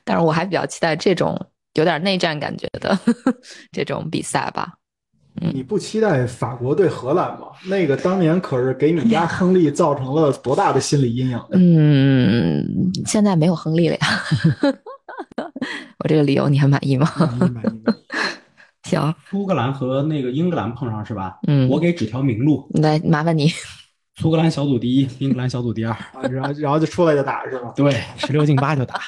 [0.05, 1.39] 但是我还比较期待这种
[1.74, 2.99] 有点内战感觉的
[3.72, 4.78] 这种比赛吧。
[5.41, 7.47] 你不期待法国对荷兰吗？
[7.68, 11.41] 那个当年可是给你家亨利造成了多大的心理阴影？
[11.53, 14.07] 嗯，现在没有亨利了呀。
[15.99, 17.11] 我这个理由你还满意吗？
[17.18, 17.82] 满意满意
[18.89, 21.39] 行，苏格兰和那个英格兰碰上是吧？
[21.47, 23.51] 嗯我给指条明路：来麻烦你。
[24.16, 25.93] 苏格兰小组第一，英格兰小组第二。
[25.93, 27.72] 啊，然后然后就出来就打是吧？
[27.76, 29.01] 对，十六进八就打。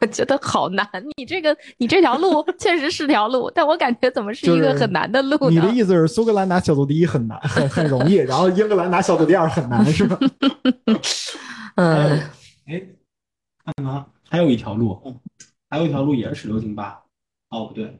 [0.00, 5.50] 我觉得好难，你这个你这条路确实是条路，但我感觉怎么是一个很难的路呢？
[5.50, 10.18] 你的意思是苏格兰拿小组第一很难，很很容易，然后英格兰拿小组第二很难是吧？
[11.76, 12.20] 嗯，
[12.66, 12.82] 哎，
[13.64, 15.20] 看看，还有一条路嗯，
[15.68, 17.00] 还有一条路也是十六进八。
[17.50, 17.98] 哦，不对，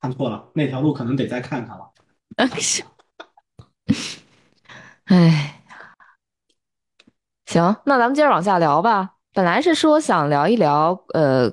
[0.00, 1.90] 看错了，那条路可能得再看看了。
[5.04, 5.62] 哎，
[7.46, 9.16] 行，那咱们接着往下聊吧。
[9.34, 11.50] 本来是说想聊一聊，呃，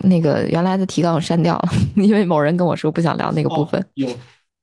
[0.00, 3.80] 那个原来的提纲我删掉了， 因为某人跟我说不想聊那个部分。
[3.80, 4.08] 哦有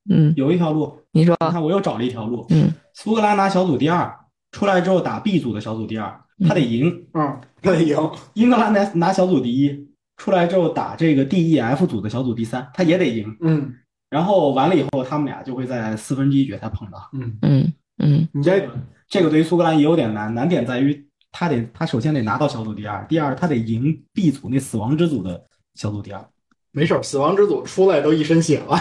[0.09, 4.11] 嗯，有一条路，你说，你看我又找了一条路，嗯苏格兰拿小组第二，
[4.51, 7.05] 出来之后打 B 组的小组第二，他得赢。
[7.13, 7.95] 嗯，他得赢。
[8.33, 13.37] 英格兰拿拿小组第一，出来之后打这个 D、E、F 组的小组第三，他也得赢。
[13.41, 13.71] 嗯
[14.09, 17.09] 然后完了以后，他们俩就会在四分之一决赛碰到。
[17.13, 18.67] 嗯，嗯嗯你这
[19.07, 25.43] 这个对于苏格兰也有点难，难点在于他得他首先得拿到小组第二，第二他得赢 B 组那死亡之组的
[25.75, 26.23] 小组第二。
[26.71, 28.79] 没事儿，死亡之组出来都一身血了。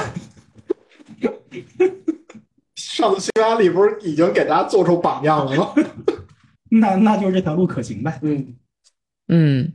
[2.77, 5.73] 上次匈牙利不是已经给大家做出榜样了吗？
[6.71, 8.19] 那那就是这条路可行呗。
[8.23, 8.57] 嗯，
[9.29, 9.73] 嗯，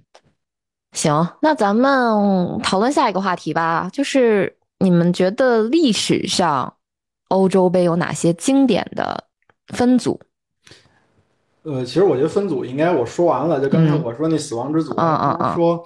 [0.94, 6.76] 行，那咱们讨论下一个话题吧，就是你们觉得历史上
[7.30, 9.26] 欧洲杯有哪些经典的
[9.74, 10.20] 分组？
[11.66, 15.84] 呃，其实我觉得分组应该我说完了，就刚才嗯我说那死亡之组，嗯嗯嗯说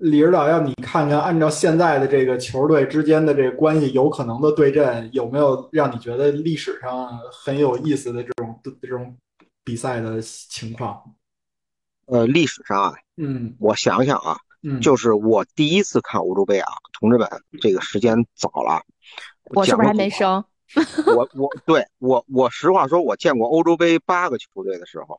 [0.00, 9.16] 李指导要你看看，按照现在的这个球队之间的这个关系，有可能的对阵，有没有让你觉得历史上很有意思的这种这种
[9.62, 11.00] 比赛的情况？
[12.06, 17.28] 呃，历史上啊，嗯我想想啊，嗯，就是我第一次看欧洲杯啊，同志们，
[17.60, 18.82] 这个时间早了。
[19.54, 20.44] 我是不是还过没生？
[21.16, 25.16] 我我对我我实话说，我见过欧洲杯八个球队的时候，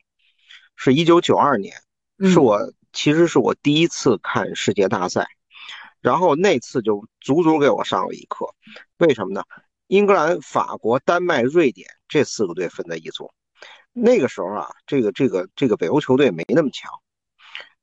[0.75, 1.75] 是一九九二年，
[2.17, 5.27] 嗯是我其实是我第一次看世界大赛，
[5.99, 8.45] 然后那次就足足给我上了一课。
[8.97, 9.43] 为什么呢？
[9.87, 13.29] 英格兰、法国、丹麦、瑞典这四个队分在一组，
[13.91, 16.89] 那个时候啊，这个这个这个北欧球队没那么强。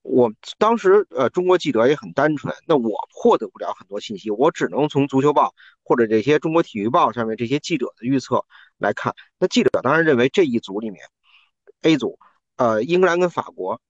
[0.09, 5.55] 我当时呃，中国记者也很单纯，那我获得不了很多信息，我只能从足球报
[5.85, 8.45] 或者这些中国体育报上面这些记者的预测
[8.79, 9.15] 来看。
[9.39, 11.05] 那记者当然认为这一组里面
[11.83, 12.19] ，A 组，
[12.57, 13.83] 呃，英格兰跟法国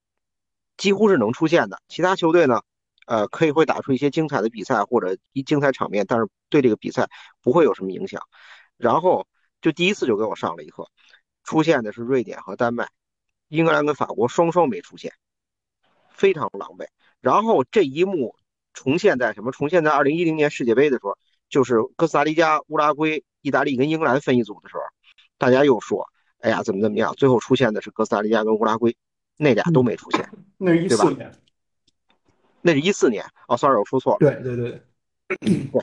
[0.77, 2.63] 几乎是能出现的，其他球队呢，
[3.07, 7.09] 呃，可以会打出一些精彩的比赛或者一精彩场面，但是对这个比赛
[7.43, 8.21] 不会有什么影响。
[8.77, 9.29] 然后
[9.63, 10.89] 就第一次就给我上了一课，
[11.45, 12.89] 出现的是瑞典和丹麦，
[13.47, 15.13] 英格兰跟法国双双没出现。
[16.19, 16.87] 非常狼狈。
[17.21, 18.37] 然后这一幕
[18.75, 19.51] 重现在什么？
[19.53, 21.17] 重现在二零一零年世界杯的时候，
[21.49, 24.83] 就是哥斯达黎加、乌拉圭、意大利跟英格兰分一组的时候，
[25.39, 26.07] 大家又说，
[26.41, 27.15] 哎呀，怎么怎么样？
[27.17, 28.97] 最后出现的是哥斯达黎加跟乌拉圭，
[29.37, 30.29] 那俩都没出现。
[30.59, 31.33] 那是一四年，
[32.61, 34.19] 那是一四年哦，sorry，我说错了。
[34.19, 34.57] 对对
[35.39, 35.83] 对，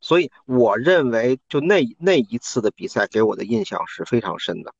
[0.00, 4.72] 所以我认为，就那那一次的比赛给我的印象是非常深的。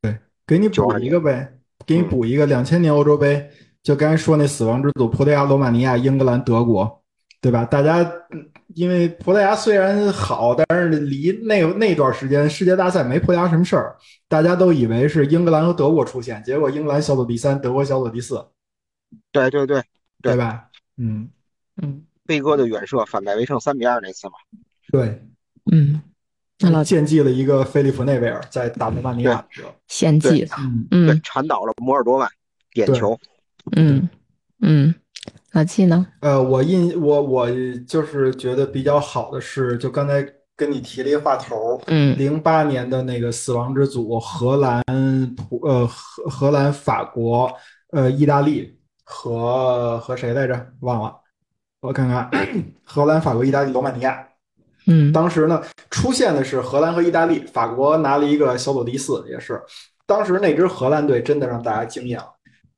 [0.00, 3.50] 对给你补一个呗，给你补一个两千年欧洲杯，
[3.88, 7.02] 就刚才说那死亡之组，葡萄牙、罗马尼亚、英格兰、德国，
[7.40, 7.64] 对吧？
[7.64, 13.96] 大家嗯因为葡萄牙虽然好，但是离那那段时间世界大赛没葡萄牙什么事儿，
[14.28, 18.46] 大家都以为是英格兰和德国出现，结果英格兰小组第三，德国小组第四，
[19.32, 19.80] 对对对，
[20.20, 20.66] 对对吧？
[20.98, 21.26] 嗯，
[21.80, 24.34] 嗯贝哥的远射反败为胜三比二那次嘛。
[24.92, 25.26] 对，
[25.72, 26.02] 嗯，
[26.58, 30.56] 那老献祭了一个菲利普内维尔在打罗马尼亚的时候，献祭了。
[30.58, 32.28] 嗯，对嗯，铲倒了摩尔多万，
[32.74, 33.18] 点对球。
[33.76, 34.08] 嗯
[34.60, 34.94] 嗯，
[35.52, 36.06] 老季呢？
[36.20, 37.48] 呃，我印我我
[37.86, 44.82] 就是觉得比较好的是，就刚才跟你提了一个话头，嗯零八年的那个死亡之组，荷兰、
[45.36, 47.52] 普呃荷荷兰、法国、
[47.92, 50.66] 呃意大利和和谁来着？
[50.80, 51.14] 忘了，
[51.80, 52.30] 我看看，
[52.82, 54.26] 荷兰、法国、意大利、罗马尼亚。
[54.90, 59.62] 嗯当时呢，出现的是荷兰和意大利，法国拿了一个小组第四，也是。
[60.06, 62.26] 当时那支荷兰队真的让大家惊艳了，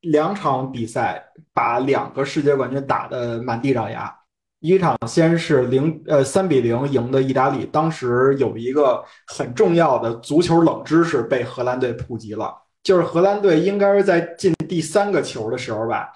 [0.00, 1.22] 两场比赛
[1.52, 4.14] 把两个世界冠军打得满地找牙。
[4.60, 16.10] 一场先是零呃三比零赢的意大利，当时有一个很重要的足球冷知识被荷兰队普及了，就是荷兰队应该是在进第三个球的时候吧，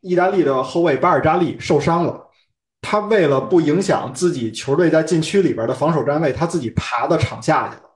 [0.00, 2.28] 意大利的后卫巴尔扎利受伤了。
[2.82, 7.89] 他为了不影响自己球队在禁区里边的防守站位，他自己爬到场下去了。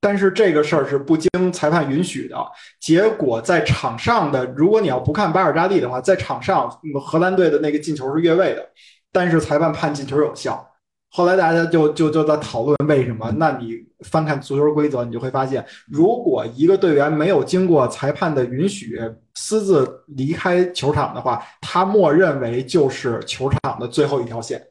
[0.00, 2.36] 但是这个事儿是不经裁判允许的。
[2.80, 6.70] 结果在场上的，如果你要不看巴尔扎利的话，在场上
[7.02, 8.66] 荷兰队的那个进球是越位的，
[9.12, 10.66] 但是裁判判进球有效。
[11.12, 13.28] 后来大家就就就在讨论为什么？
[13.32, 13.74] 那你
[14.04, 18.96] 翻看足球规则，你就会发现，如果一个队员没有经过裁判的允许
[19.34, 24.64] 私自离开球场的话，他默认为就是球场的最后一条线。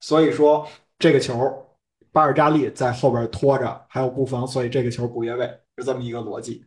[0.00, 0.64] 所以说
[0.96, 1.66] 这个球，
[2.12, 5.46] 巴尔扎利在后边拖着，还有布冯，所以这个球不越位，
[5.78, 6.62] 是这么一个逻辑。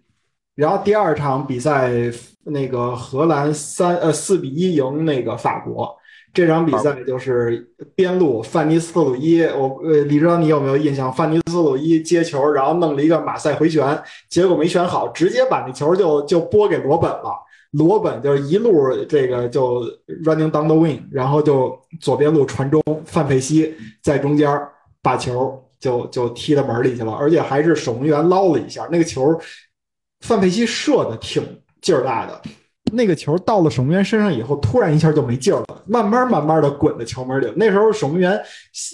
[0.56, 1.92] 然后第二场比赛，
[2.46, 5.96] 那个荷兰三呃四比一赢那个法国。
[6.34, 7.66] 这场比赛就是
[7.96, 11.12] 边路范尼斯特鲁伊，我呃李指导你有没有印象？
[11.14, 17.34] 范尼斯特鲁伊接球，然后弄了一个马赛回旋，结果没旋好，直接把那球就就拨给罗本了。
[17.72, 19.82] 罗本就是一路这个就
[20.26, 24.50] running down the wing，然后就左边路传中，范佩西在中间
[25.06, 29.40] 把球就就踢到门里去了，而且还是守门员捞了一下那个球，
[30.22, 31.44] 范佩西射的挺
[31.80, 32.42] 劲儿大的，
[32.92, 37.54] 那个球到了守门员身上以后，突然一下就没劲儿了，慢慢慢慢的滚到球门里。
[37.56, 38.42] 那时候守门员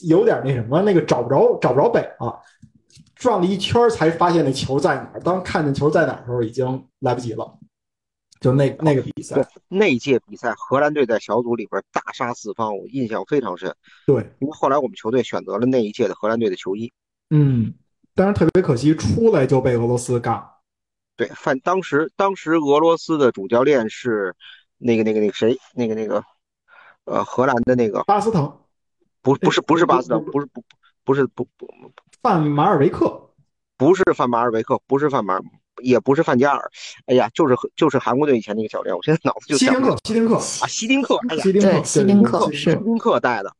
[0.09, 2.38] 有点那什么，那个找不着找不着北了，
[3.16, 5.09] 转了一圈才发现那球在哪。
[5.24, 7.57] 当看见球在哪的时候，已经来不及了。
[8.41, 13.73] 就那那个比赛对，那一届比赛，荷兰队在小组里边大杀四方，我印象非常深。
[14.07, 16.91] 对，因为后来我们球队选择了那一届的荷兰队的球衣。
[17.29, 17.71] 嗯，
[18.15, 20.49] 但是特别可惜，出来就被俄罗斯干了。
[21.15, 24.35] 对，反当时当时俄罗斯的主教练是
[24.79, 26.23] 那个那个那个谁，那个那个
[27.05, 28.51] 呃荷兰的那个巴斯滕，
[29.21, 30.63] 不不是不是巴斯滕，不是不
[31.03, 31.67] 不是不不
[32.23, 33.29] 范马尔维克，
[33.77, 35.43] 不是范马尔维克，不是范马尔。
[35.82, 36.71] 也不是范加尔，
[37.05, 43.53] 哎呀，就是就是韩国队以前那个教练，我现在脑子就希丁克，希丁克啊，希丁克，哎呀，希丁克，希丁克是希丁克带的。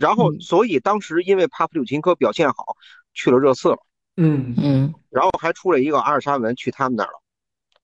[0.00, 2.76] 然后，所以当时因为帕夫柳琴科表现好，
[3.14, 3.76] 去了热刺了。
[4.16, 4.92] 嗯嗯。
[5.10, 7.20] 然后还出了一个阿尔沙文去他们那儿了。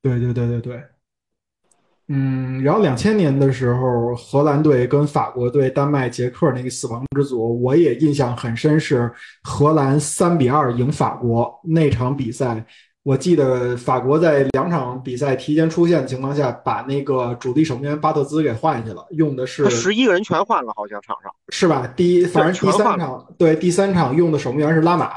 [0.03, 0.82] 对对对对对。
[2.09, 9.12] 嗯，然后两千年的时候，荷兰队跟法国队、丹麦、捷克那个死亡之组，我也印象很深，是
[9.45, 12.66] 荷兰三比二赢法国那场比赛。
[13.07, 21.87] 我记得法国在两场比赛提前出线的情况下，把那个主力守门员巴特兹给换下去了，用的是十一个人全换了，好像场上是吧？
[21.97, 25.13] 第一，反正第三场对第三场用的守门员是拉马，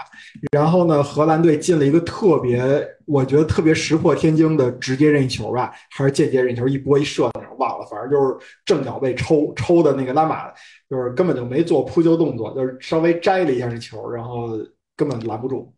[0.51, 2.63] 然后呢，荷兰队进了一个特别，
[3.05, 10.43] 我觉得特别石破天惊的直接任意球吧，还是间接任意球，一波一射那种，忘了，反正就是正脚被抽抽的那个拉马，
[10.87, 14.49] 就是根本就没做扑救动作，就是稍微摘了一下这球，然后
[14.95, 15.73] 根本拦不住。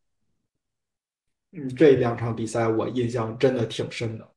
[1.52, 4.28] 嗯，这两场比赛我印象真的挺深的。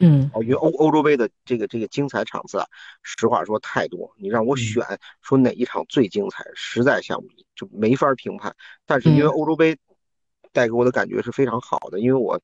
[0.00, 2.66] 嗯，哦，因为欧欧洲杯的这个这个精彩场次啊，
[3.02, 4.10] 实话说太多。
[4.18, 4.82] 你让我选
[5.20, 8.56] 说哪一场最精彩，实在想不就没法评判。
[8.86, 9.76] 但是因为欧洲杯
[10.52, 12.40] 带给我的感觉是非常好的，因为我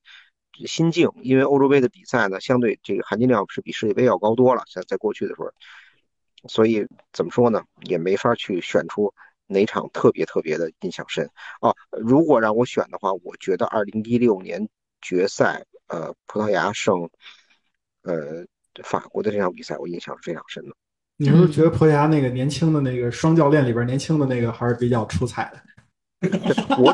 [0.65, 4.63] 心境，因为欧洲杯的比赛呢，相对这个含金量是比世界杯要高多了。
[4.71, 5.51] 在在过去的时候，
[6.47, 9.13] 所以怎么说呢，也没法去选出。
[9.47, 11.29] 哪场特别特别的印象深
[11.61, 11.75] 哦？
[11.91, 14.67] 如果让我选的话，我觉得二零一六年
[15.01, 17.09] 决赛，呃，葡萄牙胜，
[18.03, 18.45] 呃，
[18.83, 20.75] 法国的这场比赛，我印象是非常深的。
[21.17, 25.61] 你是不是觉得葡萄牙那个年轻的那个双教练里边年轻的那个还是比较出彩的？
[26.79, 26.91] 我，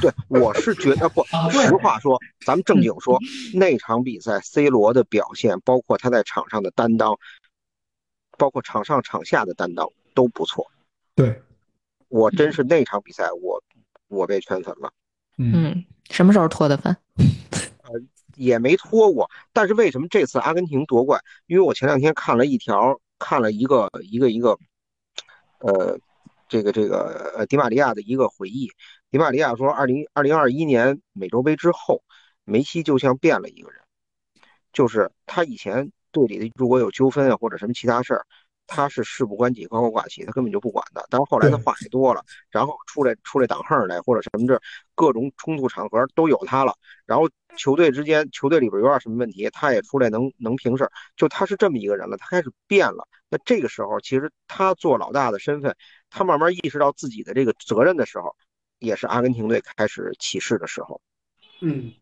[0.00, 1.24] 对，我是觉得不。
[1.50, 3.18] 实话说，咱们正经说，
[3.52, 7.18] 那场比赛 C 罗的表现，包括他在场上的担当。
[8.38, 10.64] 包括场上场下的担当都不错，
[11.16, 11.42] 对，
[12.06, 13.62] 我真是那场比赛我
[14.06, 14.92] 我被圈粉了，
[15.36, 16.96] 嗯，什么时候脱的粉？
[17.82, 18.00] 呃，
[18.36, 21.20] 也没脱过，但是为什么这次阿根廷夺冠？
[21.46, 24.56] 因为我前两天看了一条，看了一个一个一个，
[25.58, 25.98] 呃，
[26.48, 28.70] 这个这个呃迪玛利亚的一个回忆，
[29.10, 32.04] 迪玛利亚说，二零二零二一年美洲杯之后，
[32.44, 33.80] 梅西就像变了一个人，
[34.72, 35.90] 就是他以前。
[36.12, 38.26] 队里的如果有纠纷啊或者什么其他事儿，
[38.66, 41.06] 他是事不关己高高挂起，他根本就不管的。
[41.08, 44.60] 但是后来他话也多了，然后出来出来挡横来或者什么这
[44.94, 46.74] 各种冲突场合都有他了。
[47.06, 50.92] 然后球队之间球队里边有点什么问题，他也出来能能平事儿。
[51.16, 53.08] 就他是这么一个人了，他开始变了。
[53.30, 55.74] 那这个时候其实他做老大的身份，
[56.10, 58.36] 他慢慢意识到自己的这个责任的时候，
[58.78, 61.00] 也是阿根廷队开始起势的时候。
[61.62, 61.92] 嗯，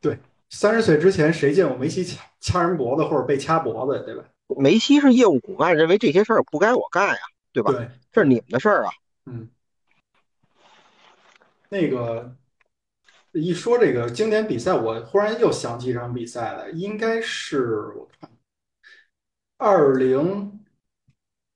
[0.00, 0.18] 对。
[0.50, 4.24] 三十岁之前，谁见过梅西掐掐人脖子或者被掐脖子，对吧？
[4.56, 7.20] 梅西是业务骨干，认为这些事儿不该我干呀，
[7.52, 7.72] 对吧？
[7.72, 8.90] 对，这是你们的事儿啊。
[9.26, 9.48] 嗯，
[11.68, 12.32] 那个
[13.32, 18.30] 一说这个经典比赛，我忽然又想起一场比赛来，应该是我看
[19.58, 20.60] 二零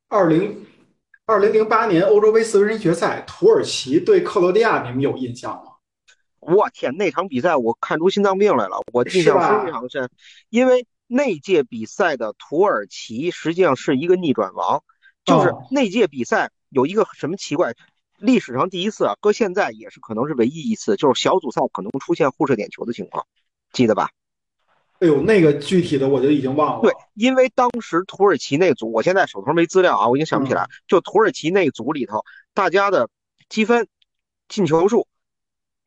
[0.09, 0.66] 二零
[1.26, 5.69] 二零零八年欧洲杯四分之一决赛，土耳其对克罗地亚，你们有印象吗？
[6.41, 10.11] 我天，那场比赛我看出心脏病来了，我印象非常深。
[10.49, 14.82] 因为那届比赛的土耳其实际上是一个逆转王，
[15.24, 17.74] 就是那届比赛有一个什么奇怪，
[18.18, 23.26] 历史上第一次啊，搁现在也是可能是唯一一次，就是小组赛可能出现互射点球的情况，
[23.72, 24.11] 记得吧？
[25.01, 26.82] 哎呦，那个具体的我就已经忘了。
[26.82, 30.66] 对，因为当时土耳其那组，我现在手头没资料啊，我已经想不起来。
[30.86, 32.22] 就土耳其那组里头，
[32.53, 33.09] 大家的
[33.49, 33.88] 积分、
[34.49, 35.07] 进球数。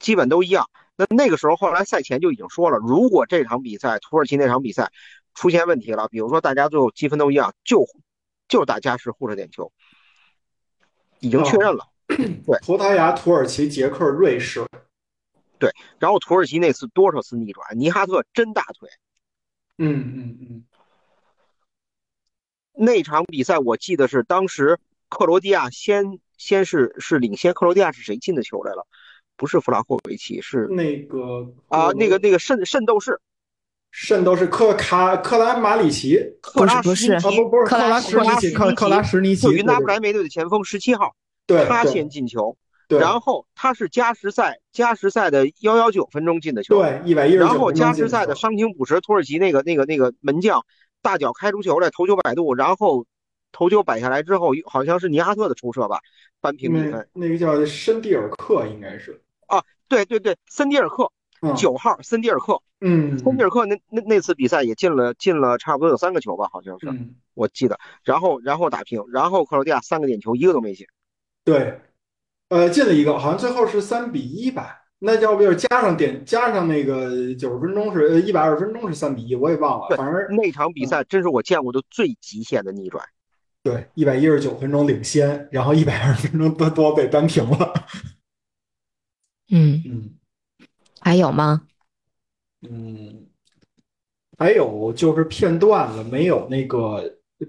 [0.04, 0.70] 基本都一样。
[0.96, 4.92] 那那个时候，后来赛前就已经说了，如果这场比赛土耳其那场比赛
[5.34, 7.86] 出现问题了，比如说大家最后积分都一样，就
[8.48, 9.72] 就打加时互射点球，
[11.20, 11.88] 已经确认了。
[12.08, 14.64] 对，葡萄牙、土耳其、捷克、瑞士。
[15.58, 18.90] 对然后土耳其那次多少次逆转，尼哈特真大腿。
[19.78, 20.64] 嗯嗯嗯，
[22.74, 24.78] 那场比赛我记得是当时
[25.10, 28.86] 克罗地亚先先是是领先，克罗地亚是谁进的球来了？
[29.38, 33.20] 不是弗拉霍维奇，是那个啊，那个那个圣圣斗士。
[33.92, 41.14] 圣斗士克卡克拉马里奇克拉不是啊什尼奇，不不是克克拉拉什尼奇克克拉什尼奇就云达对不莱梅队的前锋十七号，
[41.46, 42.58] 对他先进球，
[42.88, 43.00] 对。
[43.00, 50.66] 然后他是加时赛加时赛的幺幺九分钟进的球，对一百一十九然后加时赛的伤停补时，土耳其那个那个那个门将
[51.04, 53.06] 大脚开出球来，头球摆渡，然后
[53.52, 56.00] 头球摆下来之后，好像是尼哈特的出射吧，
[56.44, 57.08] 扳平比那分。
[57.14, 61.10] 那个叫森蒂尔克应该是啊对对对，森蒂尔克
[61.42, 67.80] 嗯九号，森蒂尔克，嗯森蒂尔克那那那次比赛也进了进了差不多有三个球吧，好像是嗯我记得。
[68.04, 70.86] 然后然后打平，然后克罗地亚三个点球一个都没进。
[71.46, 71.80] 对，
[72.50, 74.82] 呃进了一个，好像最后是三比一吧。
[75.00, 83.06] 那要不就是加上点加上那个九十分钟是呃一百二十分钟是三比一，我也忘了，反正那场比赛真是我见过的最极限的逆转。
[83.64, 87.74] 对一百一十九分钟领先，然后一百二十分钟多多被扳平了。
[89.52, 90.10] 嗯，嗯
[91.00, 91.62] 还有吗？
[92.70, 93.26] 嗯，
[94.38, 97.02] 还有就是片段了，没有那个，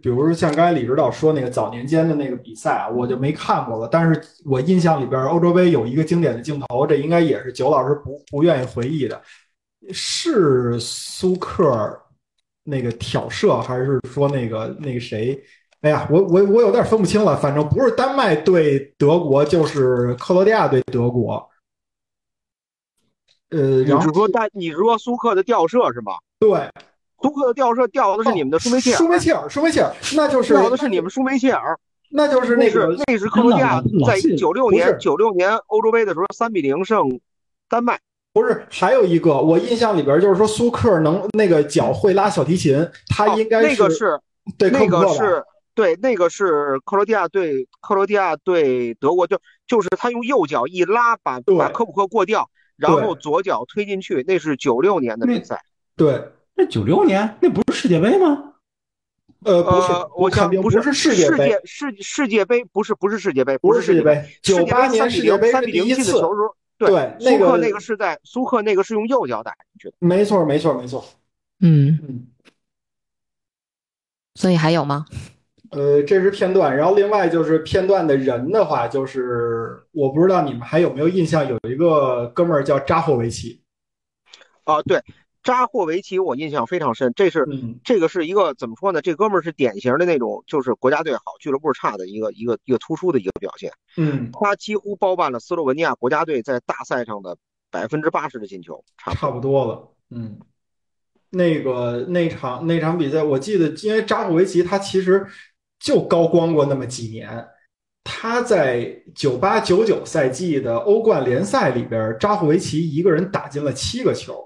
[0.03, 3.89] 比如说像刚才李指导说那个早年间的那个比赛啊，我就没看过了。
[3.91, 9.21] 但是我印象里边欧洲杯有一个经典的镜头，这应该也是九老师不不愿意回忆的，
[9.93, 12.01] 是苏克
[12.63, 15.43] 那个挑射，还是说那个那个谁？
[15.85, 21.47] 哎呀，我我我有点分不清了，反正不是丹麦对德国，就是克罗地亚对德国。
[23.51, 26.15] 呃，你然后是说但你是说苏克的吊射是吧？
[26.39, 26.67] 对，
[27.21, 31.79] 苏克的吊射吊的是你们的舒梅切尔，舒梅切尔，舒梅切尔，那就是吊的是你们舒梅切尔。
[32.09, 37.21] 那就是那那个是那是克罗地亚在九六年九六年欧洲杯的时候三比零胜
[37.69, 37.99] 丹麦。
[38.33, 44.19] 不是还有一个，我印象里边就是说苏克能那个脚会拉小提琴，他哦应该那个是
[44.57, 45.45] 对那个是
[45.75, 55.63] 对那个是克罗地亚对克罗地亚对德国，就就是他用右脚一拉把对把科普克过掉，然后左脚推进去，那是九六年的比赛。
[55.97, 58.53] 对，那九六年那不是世界杯吗？
[59.45, 64.01] 呃，不是呃，，我想不想是是世界杯，世世界杯不是不是世界杯，不是世界。
[64.01, 69.95] 杯，九八年世界杯三比零进的球时候，对，那个苏克那个是在苏克那个是用右脚打进去的。
[69.99, 71.05] 没错没错没错，
[71.61, 72.27] 嗯，嗯。
[74.37, 75.05] 所以还有吗？
[75.71, 83.63] 呃，这是片段，然后另外就是片段的人的话，就是我不知道你们还有没有印象，有一个哥们儿叫扎霍维奇，
[84.65, 85.03] 啊，对，
[85.43, 89.01] 扎霍维奇我印象非常深，这是嗯，这个是一个怎么说呢？
[89.03, 93.73] 这哥们儿是典型的那种，就是国家队好，俱乐部差的一个一个一个突出的一个表现。
[93.97, 97.37] 嗯，他几乎包办了斯洛文尼亚国家队在大赛上的
[97.71, 99.35] 百分之八十的进球，差不差多。
[99.35, 100.39] 不多了，嗯，
[101.31, 105.27] 那个那场那场比赛，我记得，因为扎霍维奇他其实
[105.85, 107.47] 就高光过那么几年，
[108.03, 114.43] 他在九八九九赛季的欧冠联赛里边，扎霍维奇一个人打进了七个球，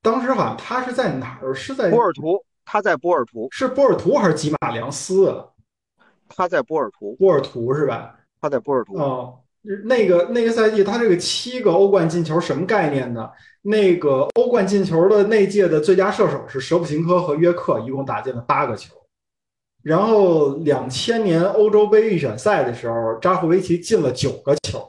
[0.00, 1.52] 当时好像他是在哪儿？
[1.52, 5.44] 是在波尔图，他在波尔图，是波尔图还是吉马良斯啊？
[6.30, 8.16] 他在波尔图，波尔图是吧？
[8.40, 8.96] 他在波尔图。
[8.96, 9.38] 哦，
[9.84, 13.30] 那个那个赛季，他这个七个欧冠进球什么概念呢？
[13.60, 18.94] 那个欧冠进球的那届的最佳射手是舍甫琴科和约克，一共打进了八个球。
[19.82, 24.86] 然后两千年欧洲杯预选赛的时候，扎霍维奇进了九个球，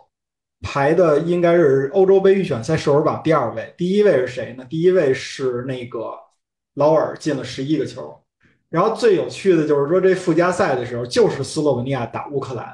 [0.62, 3.74] 排的应该是欧洲杯预选赛射手榜第二位。
[3.78, 4.66] 第一位是谁呢？
[4.70, 6.14] 第一位是那个
[6.74, 8.18] 劳尔，进了十一个球。
[8.70, 12.74] 然后最有趣的就是说，这附加赛的时候，就是斯洛文尼亚打乌克兰，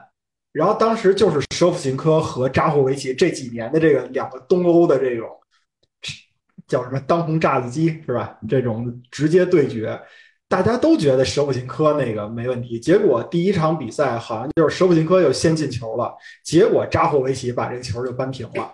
[0.51, 5.27] 然后当时就是舍甫琴科和扎霍维奇这几年的这个两个东欧的这种
[6.67, 8.37] 叫什么当红炸子鸡是吧？
[8.47, 9.99] 这种直接对决，
[10.49, 12.79] 大家都觉得舍甫琴科那个没问题。
[12.79, 18.71] 结果第一场比赛好像就是舍甫琴科又先进球了，结果扎霍维奇把这个球就扳平了。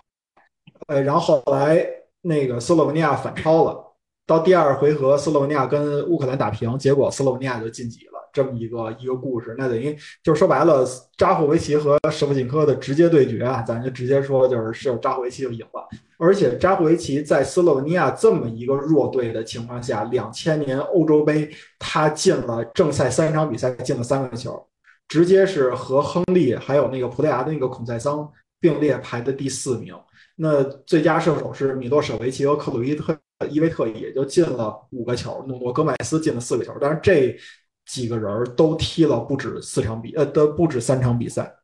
[0.86, 1.84] 呃，然后后来
[2.22, 3.80] 那个斯洛文尼亚反超了。
[4.26, 8.12] 到第二回合，斯洛文尼亚跟乌克兰打平，结果斯洛文尼亚就晋级了。
[8.32, 10.84] 这么一个一个故事，那等于就是说白了，
[11.16, 15.86] 扎霍维奇和舍甫琴科的直接对决啊，咱就直接说就是是扎霍维奇就赢了。
[16.24, 24.66] 而且扎霍维奇在斯洛文尼亚这么一个弱队的情况下，两千年欧洲杯他进了正赛三场比赛进了三个球，
[25.06, 28.26] 直接是和亨利还有那个葡萄牙的那个孔塞桑
[28.58, 29.94] 并列排的第四名。
[30.36, 33.14] 那最佳射手是米洛舍维奇和克鲁伊特
[33.50, 37.36] 伊维特，也就进了五个球，努诺戈麦斯进了四个球，但是这
[37.84, 41.54] 几个人都踢了不止四场比，呃，都不止三场比赛。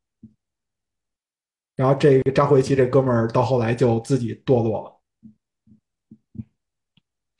[1.80, 5.00] 然后这个扎霍维奇这哥们儿到后来就自己堕落了。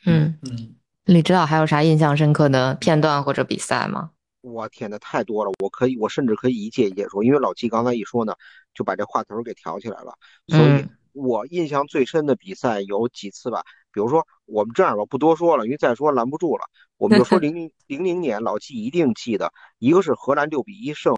[0.06, 4.12] 嗯，嗯，李指导还有啥印象深刻的片段或者比赛吗？
[4.40, 5.52] 我天呐，太多了！
[5.62, 8.32] 我可以，我甚至可以一届一届说，因为老季刚才一说呢，
[8.72, 10.14] 就把这话头给挑起来了。
[10.48, 13.62] 所以嗯我印象最深的比赛有几次吧，
[13.92, 16.64] 比如说我们这样吧，不多说了，因为再说拦不住了。
[16.96, 21.14] 我们就说 零零零零年，老季一定记得，一个是荷兰六比一胜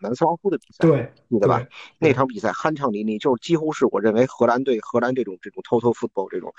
[0.00, 1.66] 南斯拉夫的比赛，对，记得吧？
[1.98, 6.52] 那场比赛酣畅淋漓，就是几乎是我认为荷兰队荷兰这种这种 total football 这种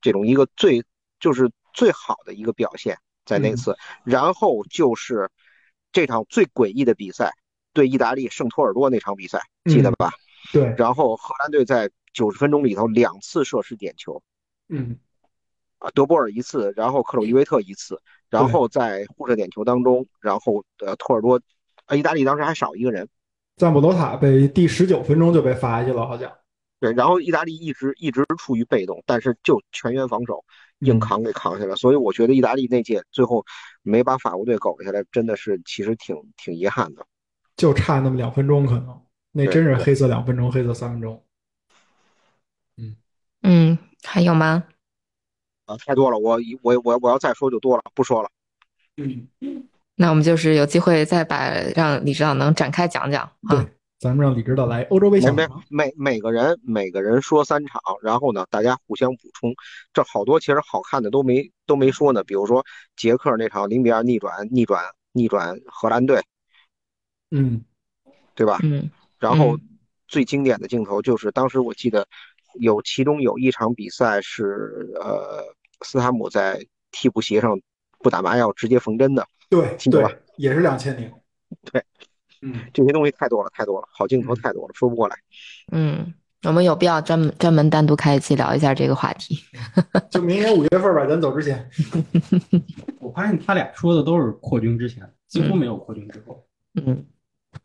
[0.00, 0.84] 这种一个最
[1.20, 3.76] 就是最好的一个表现在那次。
[4.04, 5.30] 然后就是
[5.92, 7.32] 这场最诡异的比赛，
[7.72, 10.10] 对意大利圣托尔多那场比赛，记得吧？
[10.52, 14.22] 对，然后荷兰队在九十分钟里头两次射失点球
[14.68, 14.98] 嗯，
[15.78, 21.40] 啊，德波尔一次，然后克鲁伊维特一次，然后在互射点球当中，然后呃托尔多，
[21.88, 23.08] 呃意大利当时还少一个人。
[23.56, 26.32] 赞布罗塔被第十九分钟就被罚下去了，好像。
[26.80, 30.44] 对，然后意大利一直一直处于被动，但是就全员防守
[30.78, 33.44] 硬扛给扛下来，所以我觉得意大利那届最后
[33.82, 37.04] 没把法国队搞下来，真的是其实挺挺遗憾的。
[37.56, 41.20] 就差那么两分钟，可能那真是黑色两分钟，黑色三分钟。
[43.42, 44.64] 嗯，还有吗？
[45.64, 48.30] 啊，太多了，我一我我我要再说就多了，不说了。
[48.96, 49.28] 嗯，
[49.98, 53.50] 那我们就是有机会再把让李指导能展开讲讲啊。
[53.50, 53.66] 对，
[53.98, 55.62] 咱们让李指导来欧洲杯没没想什么？
[55.68, 59.52] 每每个人每个人说三场，然后呢，大家互相补充。
[59.92, 62.64] 这好多其实好看的都没都没说呢，比如说
[62.96, 66.22] 捷克那场零比二逆转逆转逆转荷兰队，
[67.32, 67.64] 嗯，
[68.36, 68.58] 对吧？
[68.62, 68.88] 嗯
[69.18, 69.60] 然后嗯
[70.06, 72.06] 最经典的镜头就是当时我记得
[72.60, 75.42] 有其中有一场比赛是呃
[75.84, 77.60] 斯塔姆在替补席上
[77.98, 81.10] 不打麻药直接缝针的，对记得吧对，也是两千零。
[81.70, 81.82] 对，
[82.42, 85.16] 嗯，这些东西太多了太多了，好镜头太多了，说不过来。
[85.72, 86.12] 嗯，
[86.44, 89.38] 我们有必要专门专门单独开一期聊一下这个话题。
[90.10, 91.68] 就明年五月份吧，咱走之前。
[93.00, 96.44] 我发现他俩说的都是扩军之前，几乎没有扩军之后。
[96.74, 97.04] 嗯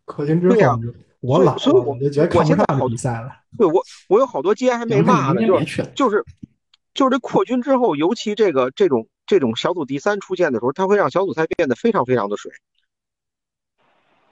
[0.05, 0.75] 扩军之后对呀
[1.19, 3.29] 我老了，所以我我就觉得看不上这比赛了。
[3.57, 5.41] 对我我有好多街还没骂呢，
[5.93, 6.23] 就是
[6.93, 12.51] 就是这扩军之后，尤其这个这种这种小组第三出现的时候，它会让小组赛变得非常非常的水。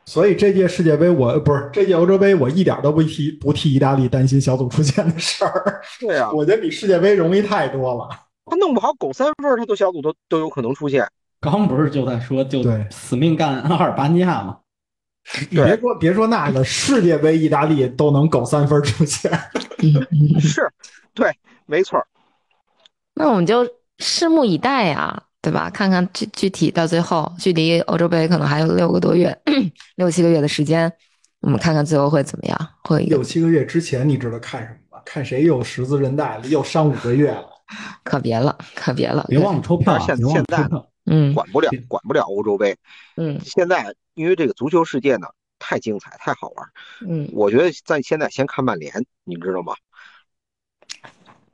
[0.05, 5.81] 所以这届世界杯我不是这届欧洲杯，我一点都不替不替意大利担心小组出线的事儿。
[5.99, 8.09] 对啊， 我觉得比世界杯容易太多了。
[8.45, 11.07] 他弄不好狗三分，他都小组都都有可能出现。
[11.39, 14.57] 刚不是就在说就对死命干阿尔巴尼亚吗？
[15.51, 19.31] 你别说别说那个世界杯，意大利都能狗三分出线。
[20.41, 20.67] 是，
[21.13, 21.31] 对，
[21.67, 22.03] 没错。
[23.13, 23.63] 那我们就
[24.01, 25.69] 拭目以待呀，对吧？
[25.69, 29.39] 看看具具体到最后，距离欧洲杯可能还有六个多月，
[29.95, 30.91] 六七个月的时间，
[31.41, 35.01] 我们看看最后会怎么样，会有六七个月之前，你知道看什么吗？
[35.05, 37.47] 看谁又十字韧带了，又伤五个月了。
[38.03, 39.99] 可别了，可别了，别忘了抽票啊！
[39.99, 40.67] 现现在。
[41.05, 42.77] 嗯管不了，管不了欧洲杯。
[43.17, 45.27] 嗯现在因为这个足球世界呢
[45.57, 46.69] 太精彩，太好玩儿。
[47.07, 48.93] 嗯，我觉得在现在先看曼联，
[49.23, 49.73] 你知道吗？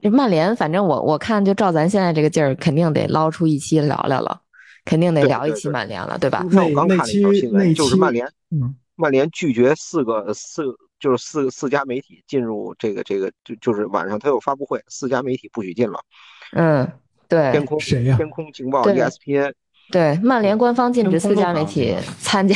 [0.10, 4.40] 这曼联，反正我我看就照咱现在这个劲儿，肯定得捞出一期聊聊了，
[4.86, 6.46] 肯定得聊一期曼联了，对吧？
[6.52, 10.64] 那我刚看了一条那期新闻，那期就是曼联，嗯，曼联拒绝四个四
[11.00, 16.00] 就是四四家媒体进入这个这个就就是晚上他有发布会，四家媒体不许进了。
[16.54, 16.90] 嗯，
[17.28, 19.54] 对天空谁呀天空情报 E 对 ESPN
[19.92, 22.56] 对，曼联官方禁止四家媒体 参加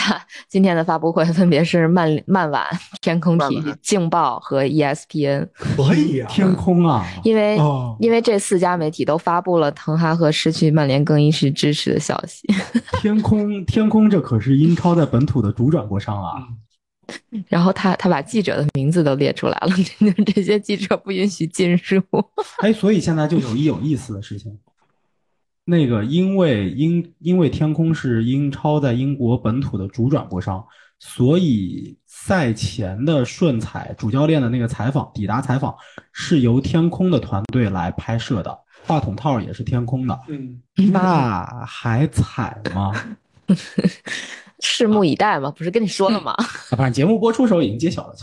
[0.50, 2.66] 今天的发布会，分别是曼曼晚、
[3.02, 5.48] 天空体劲爆和 E ESPN。
[5.54, 6.28] 可以啊。
[6.30, 7.06] 天空啊！
[7.24, 12.48] 因为、哦，因为这四家媒体都发布了滕哈赫失去曼联更衣室支持的消息，
[13.02, 16.48] 天空，天空，这可是英超在本土的主转播商啊！
[17.48, 19.74] 然后他他把记者的名字都列出来了，
[20.26, 22.02] 这些记者不允许进入。
[22.60, 24.58] 哎，所以现在就有一有意思的事情，
[25.64, 30.66] 那个因为英因为天空是英超在英国本土的主转播商，
[31.00, 35.76] 所以赛前的顺采主教练的那个采访抵达采访
[36.12, 42.92] 是由天空的团队来拍摄的，话筒套也是天空的，嗯，那还采吗？
[44.62, 46.36] 拭目以待嘛，不是跟你说了吗
[46.72, 48.16] 反正节目播出时候已经揭晓了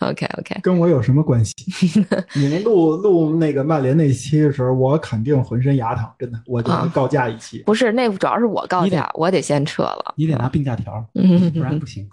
[0.00, 1.54] ，？OK OK，跟我有什么关系？
[2.34, 7.62] 你们录录那个曼联那期的时候，我肯定浑身牙疼，真的，我就啊告假一期。
[7.66, 10.14] 不是那主要是我告假，我得先撤了。
[10.16, 12.08] 你得拿病假条，嗯不然不行。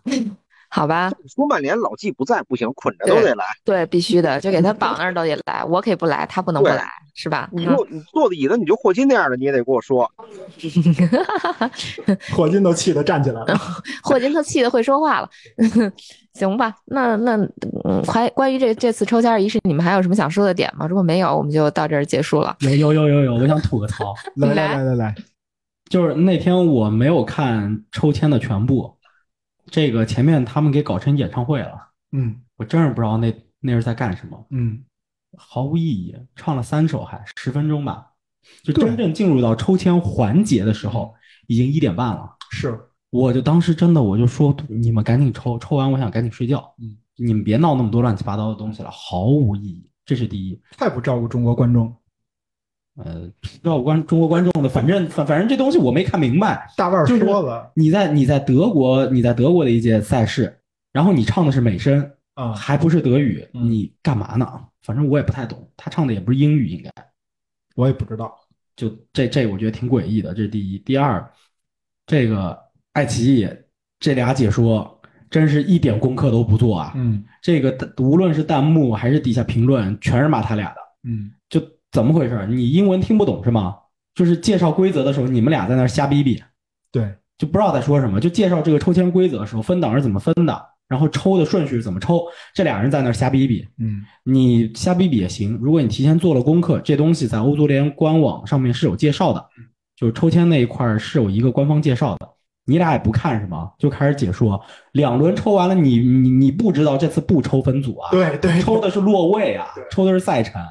[0.75, 3.45] 好吧，说曼联老季不在不行，捆着都得来。
[3.63, 7.47] 对，必须的，就给他 绑那儿都得来，我可以不来，他不能不来，是吧？
[7.51, 10.09] 你你坐的椅子，你就霍金那样的，你也得跟我说。
[12.35, 13.55] 霍金都气得站起来了。
[14.01, 15.29] 霍金他气得会说话了，
[16.33, 16.73] 行吧？
[16.85, 17.37] 那那
[17.83, 20.87] 嗯，还关于这这次抽签仪式，你们还有什么想说的点吗？
[20.87, 22.55] 如果没有，我们就到这儿结束了。
[22.61, 25.15] 有有有有有，我想吐个槽，来来来来来来，
[25.87, 28.91] 就是那天我没有看抽签的全部，
[29.73, 32.39] 这个前面他们给搞成演唱会了，嗯。
[32.55, 34.83] 我真是不知道那那是在干什么，嗯，
[35.35, 38.05] 毫无意义，唱了三首还十分钟吧，
[38.61, 41.15] 就真正进入到抽签环节的时候，
[41.47, 42.29] 已经一点半了。
[42.51, 50.61] 是，我就当时真的我就说你们赶紧抽，抽完我想赶紧睡觉，嗯，你们别闹那么多乱七八糟的东西了，毫无意义，这是第一。
[50.77, 51.91] 太不照顾中国观众。
[52.95, 53.27] 呃，
[53.63, 56.67] 照顾观中国观众的，反正反反正这东西我没看明白。
[56.77, 60.55] 大腕说了你在你在德国，你在德国的一届赛事，
[60.91, 64.47] 然后你唱的是美声，啊，还不是德语，嗯你干嘛呢？
[64.83, 66.91] 反正我也不太懂，他唱的也不是英语，应该
[67.75, 68.35] 我也不知道。
[68.75, 70.77] 就这这我觉得挺诡异的，这是第一。
[70.79, 71.31] 第二，
[72.05, 72.57] 这个
[72.93, 73.47] 爱奇艺
[73.99, 76.93] 这俩解说真是一点功课都不做啊！
[76.95, 80.75] 嗯这个无论是弹幕还是底下评论，全是骂他俩的。
[81.03, 81.42] 嗯，就
[81.93, 82.45] 怎么回事？
[82.49, 83.77] 你英文听不懂是吗？
[84.15, 86.41] 就是介绍规则的时候，你们俩在那瞎逼逼，
[86.91, 88.19] 对，就不知道在说什么。
[88.19, 92.23] 就介绍这个抽签规则的时候，分档是怎么分的，然后抽的顺序是怎么抽，
[92.53, 93.65] 这俩人在那瞎逼逼。
[93.79, 99.45] 嗯你瞎逼逼也行，如果你提前做了功课，这东西在欧足联官网上面是有介绍的，
[99.95, 102.27] 就是抽签那一块儿是有一个官方介绍的。
[102.65, 103.71] 你俩也不看是吗？
[103.77, 104.59] 就开始解说，
[104.93, 108.09] 两轮抽完了，你你你不知道这次不抽分组啊？
[108.11, 110.61] 对对，抽的是落位啊，抽的是赛程，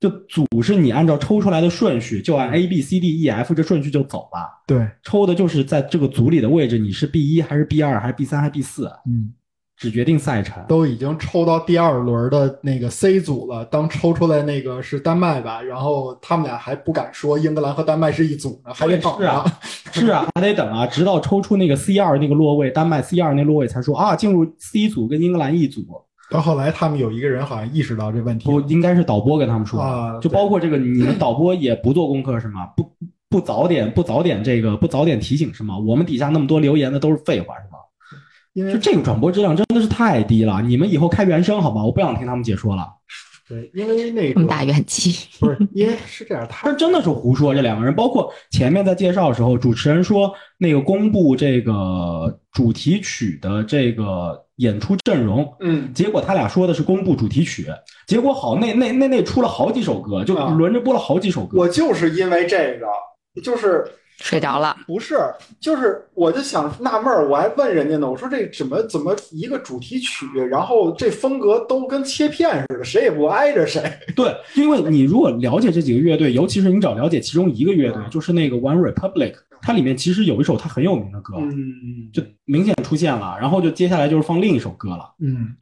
[0.00, 4.48] 就组是你按照抽出来的顺序，就按 A B C D E F 这顺序就走了。
[4.66, 9.34] 对，抽的就是在这个组里的位置，你是 B 一还是 B 二还是 B 三还是 B 四，嗯，
[9.76, 10.64] 只决定赛程。
[10.66, 13.62] 都已经抽到第二轮的那个 C 组了。
[13.66, 19.44] 当抽出来那个是丹麦吧，然后他们俩还不敢说英格兰和丹麦是一组呢，还得等是啊。
[19.92, 25.84] 是啊，还得等啊，直到抽出那个 C 二那个落位，丹麦 C 二那落位才说啊，进入 C 组跟英格兰一组。
[26.30, 32.66] 到后来，他们有一个人好像意识到这问题不，应该是导播跟他们说，啊就包括这个你们导播也不做功课是吗？
[32.76, 32.90] 不
[33.28, 35.76] 不早点不早点这个不早点提醒是吗？
[35.76, 37.78] 我们底下那么多留言的都是废话是吗？
[38.52, 41.84] 因为就这个转播质量真的是太低了，你们以后开原声好吗？
[41.84, 42.88] 我不想听他们解说了，
[43.50, 47.52] 对，因为那个这么大怨气，不是，因为是这样，他他真的是胡说。
[47.52, 57.66] 这两个人，包括前面在介绍的时候，主持人说那个公布这个主题曲的这个演出阵容，嗯结果他俩说的是公布主题曲，
[58.06, 61.58] 结果好那那那那出了好几首歌，就啊轮着播了好几首歌。
[61.58, 62.86] 我就是因为这个，
[63.42, 63.84] 就是
[64.20, 64.76] 睡着了。
[64.86, 65.18] 不是，
[65.58, 73.82] 就是我就想纳闷儿，我还问人家呢，我说这怎么怎么一个主题曲，然后这风格都跟切片似的，谁也不挨着谁。
[74.14, 85.54] 对，因为你如果了解这几个乐队，尤其是你只要了解其中一个乐队，嗯就是那个 One Republic，它里面其实有一首它很有名的歌，嗯就明显出现了，然后就接下来就是放另一首歌了，嗯，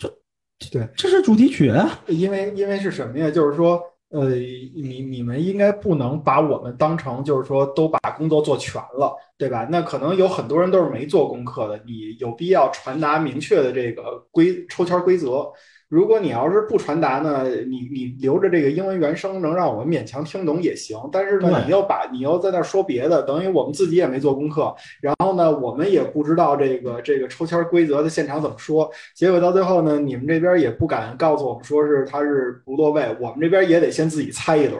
[0.72, 1.68] 对，这是主题曲。
[1.70, 3.30] 啊因为因为是什么呀？
[3.30, 3.80] 就是说，
[4.10, 9.68] 呃，你你们应该不能把我们当成就是说都把工作做全了，对吧？
[9.70, 15.52] 那可能有很多人都是没做功课的，你有必要传达明确的这个规抽签规则。
[15.88, 34.78] 如果你要是不传达呢，你你留着这个英文原声能让我们勉强听懂也行，但是呢，你又把你又在那儿说别的，等于我们自己也没做功课，然后呢，我们也不知道这个这个抽签规则的现场怎么说，结果到最后呢，你们这边也不敢告诉我们说是他是不落位，我们这边也得先自己猜一轮。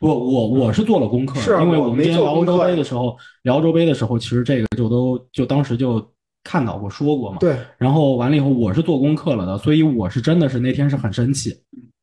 [0.00, 6.04] 我我我是做了功课，是啊因为我们之前聊欧洲杯的时候，聊欧洲杯的时候，其实这个就都就当时就
[6.48, 7.36] 看到过说过嘛。
[7.38, 11.54] 对，然后完了以后，我是做功课了的，所以我是真的是那天是很生气，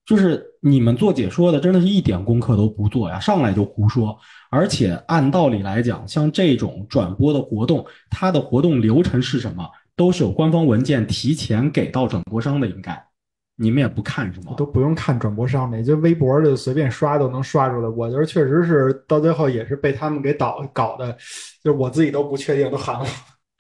[0.06, 4.16] 就是你们做解说的真的是一点功课都不做呀，上来就胡说。
[4.52, 13.04] 而且按道理来讲，像这种转播的活动，它的活动流程是什么，都是有官方文件提前给到转播商的，应该
[13.58, 14.54] 你们也不看是吗？
[14.56, 17.90] 都不用看转播上面，就微博就随便刷都能刷出来。
[17.90, 21.12] 我觉得确实是到最后也是被他们给导搞的，
[21.64, 23.06] 就是我自己都不确定，都喊了。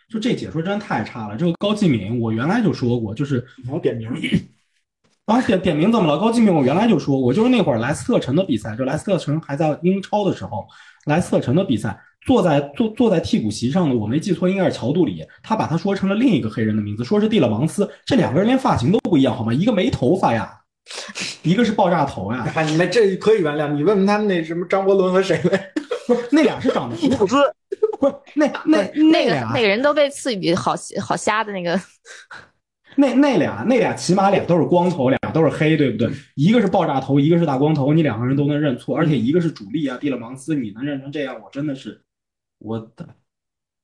[0.10, 1.36] 就这解说真的太差了。
[1.36, 4.10] 这个高继敏，我原来就说过，就是你要点名，
[5.26, 6.20] 啊， 点点名怎么了？
[6.20, 10.66] 高继敏，我原来就说过，就是那会儿莱斯特城的比赛，就莱斯特城还在英超的时候，
[11.06, 19.54] 莱斯特城的比赛，坐在坐坐在替补席上的，我没记错，应该是乔杜里，他把他说成了另一个黑人的名字，说是蒂勒芒斯，这两个人连发型都不一样，好吗？
[19.54, 20.52] 一个没头发呀，
[21.42, 23.74] 一个是爆炸头呀，哎，你们这可以原谅。
[23.74, 25.72] 你问问他们那什么张伯伦和谁呗？
[26.08, 27.36] 不是那俩是长得布斯
[28.00, 28.82] 不是那那
[29.12, 31.80] 那个俩那个人都被赐予好好瞎的那个，
[32.98, 36.10] 那那俩那俩起码俩都是光头，俩都是黑，对不对？
[36.36, 42.02] 一个是爆炸头，一个是大光头，你两个人都能认错，而且一个是主力啊，蒂勒芒斯，你能认成这样，我真的是，
[42.60, 43.08] 我的，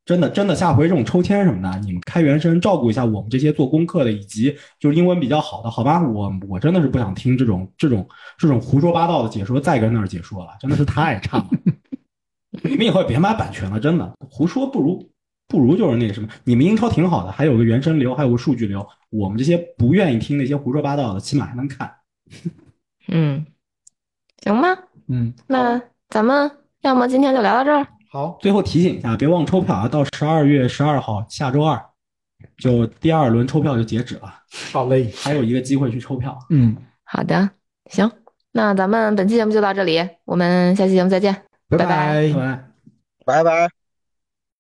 [0.06, 6.02] 真的真的，下回这种抽签什么的，你们开原声照顾一下我们这些做功课的，以及就是英文比较好的，好吧？
[6.02, 11.48] 我我真的是不想听这种这种这种胡说八道的解说，再跟那儿解说了，真的是太差了。
[12.64, 15.10] 你们以后也别买版权了，真的胡说不如
[15.48, 21.92] 不如就是那个什么，你们英超挺好的，还有个原声流，还有个数据流，我们这些不愿意听那些胡说八道的，起码还能看。
[23.08, 23.46] 嗯，
[24.44, 24.78] 行吧，
[25.08, 26.50] 嗯，那咱们
[26.82, 27.88] 要么今天就聊到这儿。
[28.10, 29.88] 好，最后提醒一下，别忘抽票啊！
[29.88, 31.82] 到十二月十二号下周二，
[32.58, 34.34] 就第二轮抽票就截止了，
[34.72, 36.38] 好嘞，还有一个机会去抽票。
[36.50, 37.50] 嗯，好的，
[37.90, 38.12] 行，
[38.52, 41.51] 那咱们本期节目就到这里，我们下期节目再见。
[41.72, 42.72] 拜拜拜拜拜。
[43.26, 43.81] 拜拜。